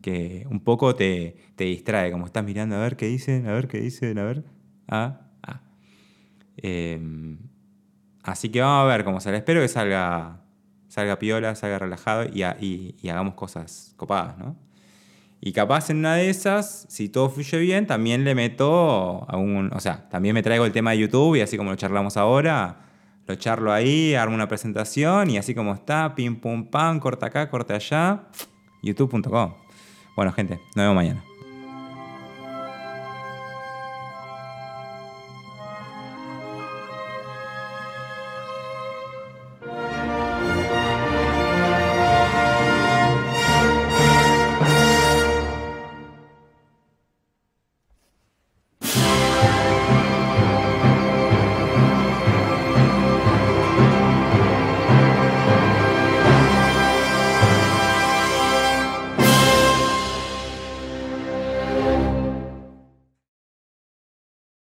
Que 0.03 0.47
un 0.51 0.61
poco 0.61 0.95
te, 0.95 1.37
distrae, 1.57 2.11
como 2.11 2.27
estás 2.27 2.45
mirando 2.45 2.77
a 2.77 2.81
ver 2.81 2.97
qué 2.97 3.07
dicen, 3.07 3.47
a 3.47 3.53
ver 3.53 3.69
qué 3.69 3.81
dicen, 3.81 4.19
a 4.19 4.25
ver. 4.25 4.45
Ah, 4.89 5.21
ah. 5.43 5.61
Em, 6.57 7.39
así 8.23 8.49
que 8.49 8.61
vamos 8.61 8.85
a 8.85 8.97
ver 8.97 9.05
cómo 9.05 9.21
sale. 9.21 9.39
Espero 9.39 9.61
que 9.61 9.69
salga, 9.69 10.43
salga 10.89 11.19
piola, 11.19 11.55
salga 11.55 11.79
relajado 11.79 12.25
y, 12.25 12.43
y, 12.43 13.09
hagamos 13.09 13.35
cosas 13.35 13.95
copadas, 13.97 14.39
¿no? 14.39 14.57
Y 15.41 15.53
capaz 15.53 15.91
en 15.91 15.99
una 15.99 16.15
de 16.17 16.31
esas, 16.31 16.87
si 16.89 17.09
todo 17.09 17.31
fluye 17.31 17.59
bien, 17.59 17.87
también 17.87 18.25
le 18.25 18.35
meto 18.35 19.25
a 19.29 19.37
un. 19.37 19.73
O 19.73 19.81
sea, 19.81 20.09
también 20.09 20.35
me 20.35 20.43
traigo 20.43 20.65
el 20.65 20.73
tema 20.73 20.93
de 20.93 20.99
YouTube 20.99 21.37
y 21.37 21.41
así 21.43 21.57
como 21.57 21.71
lo 21.71 21.77
charlamos 21.77 22.17
ahora, 22.17 22.81
lo 23.27 23.35
charlo 23.37 23.73
ahí, 23.73 24.15
armo 24.15 24.35
una 24.35 24.49
presentación 24.49 25.31
y 25.31 25.39
así 25.39 25.55
como 25.55 25.75
está, 25.75 26.15
pim 26.17 26.41
pum 26.41 26.67
pam, 26.71 26.99
corta 26.99 27.27
acá, 27.27 27.49
corta 27.51 27.77
allá 27.77 28.27
youtube.com. 28.83 29.53
Bueno, 30.17 30.33
gente, 30.33 30.55
nos 30.75 30.85
vemos 30.85 30.95
mañana. 30.95 31.28